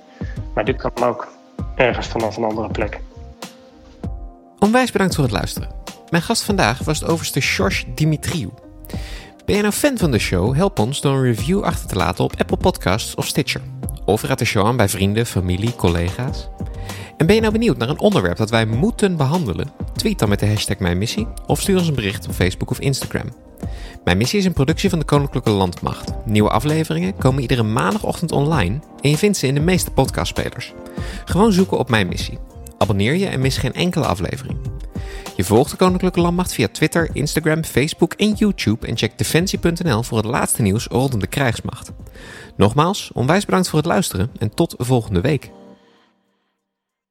maar 0.54 0.64
dit 0.64 0.76
kan 0.76 1.04
ook 1.04 1.28
ergens 1.76 2.06
vanaf 2.06 2.36
een 2.36 2.44
andere 2.44 2.68
plek. 2.68 3.00
Onwijs 4.64 4.92
bedankt 4.92 5.14
voor 5.14 5.24
het 5.24 5.33
luisteren. 5.33 5.68
Mijn 6.11 6.22
gast 6.22 6.42
vandaag 6.42 6.79
was 6.79 7.00
het 7.00 7.09
overste 7.09 7.40
George 7.40 7.85
Dimitriou. 7.94 8.50
Ben 9.44 9.57
je 9.57 9.62
nou 9.62 9.74
fan 9.74 9.98
van 9.98 10.11
de 10.11 10.18
show? 10.18 10.55
Help 10.55 10.79
ons 10.79 11.00
door 11.00 11.14
een 11.14 11.22
review 11.22 11.62
achter 11.62 11.88
te 11.88 11.94
laten 11.94 12.24
op 12.24 12.35
Apple 12.38 12.57
Podcasts 12.57 13.14
of 13.14 13.27
Stitcher. 13.27 13.61
Of 14.05 14.22
raad 14.22 14.38
de 14.38 14.44
show 14.44 14.66
aan 14.66 14.77
bij 14.77 14.88
vrienden, 14.88 15.27
familie, 15.27 15.77
collega's. 15.77 16.48
En 17.16 17.27
ben 17.27 17.35
je 17.35 17.40
nou 17.40 17.53
benieuwd 17.53 17.77
naar 17.77 17.88
een 17.88 17.98
onderwerp 17.98 18.37
dat 18.37 18.50
wij 18.50 18.66
moeten 18.66 19.16
behandelen? 19.16 19.70
Tweet 19.94 20.18
dan 20.18 20.29
met 20.29 20.40
de 20.40 20.46
hashtag 20.46 20.79
Mijn 20.79 20.98
Missie 20.98 21.27
of 21.46 21.61
stuur 21.61 21.79
ons 21.79 21.88
een 21.88 21.94
bericht 21.94 22.29
op 22.29 22.35
Facebook 22.35 22.70
of 22.70 22.81
Instagram. 22.81 23.29
Mijn 24.05 24.16
Missie 24.16 24.38
is 24.38 24.44
een 24.44 24.53
productie 24.53 24.90
van 24.90 24.98
de 24.98 25.05
Koninklijke 25.05 25.50
Landmacht. 25.50 26.12
Nieuwe 26.24 26.50
afleveringen 26.50 27.16
komen 27.16 27.42
iedere 27.42 27.62
maandagochtend 27.62 28.33
online 28.33 28.79
en 29.00 29.11
je 29.11 29.18
vindt 29.18 29.37
ze 29.37 29.46
in 29.46 29.55
de 29.55 29.61
meeste 29.61 29.90
podcastspelers. 29.90 30.72
Gewoon 31.24 31.53
zoeken 31.53 31.79
op 31.79 31.88
Mijn 31.88 32.09
Missie. 32.09 32.38
Abonneer 32.84 33.16
je 33.16 33.26
en 33.26 33.40
mis 33.40 33.56
geen 33.56 33.72
enkele 33.72 34.06
aflevering. 34.06 34.58
Je 35.36 35.44
volgt 35.44 35.70
de 35.70 35.76
Koninklijke 35.76 36.20
Landmacht 36.20 36.52
via 36.52 36.68
Twitter, 36.68 37.10
Instagram, 37.12 37.64
Facebook 37.64 38.12
en 38.12 38.32
YouTube 38.32 38.86
en 38.86 38.96
check 38.96 39.18
defensie.nl 39.18 40.02
voor 40.02 40.16
het 40.16 40.26
laatste 40.26 40.62
nieuws 40.62 40.86
rondom 40.86 41.20
de 41.20 41.26
krijgsmacht. 41.26 41.92
Nogmaals, 42.56 43.10
onwijs 43.14 43.44
bedankt 43.44 43.68
voor 43.68 43.78
het 43.78 43.88
luisteren 43.88 44.30
en 44.38 44.54
tot 44.54 44.74
volgende 44.78 45.20
week. 45.20 45.50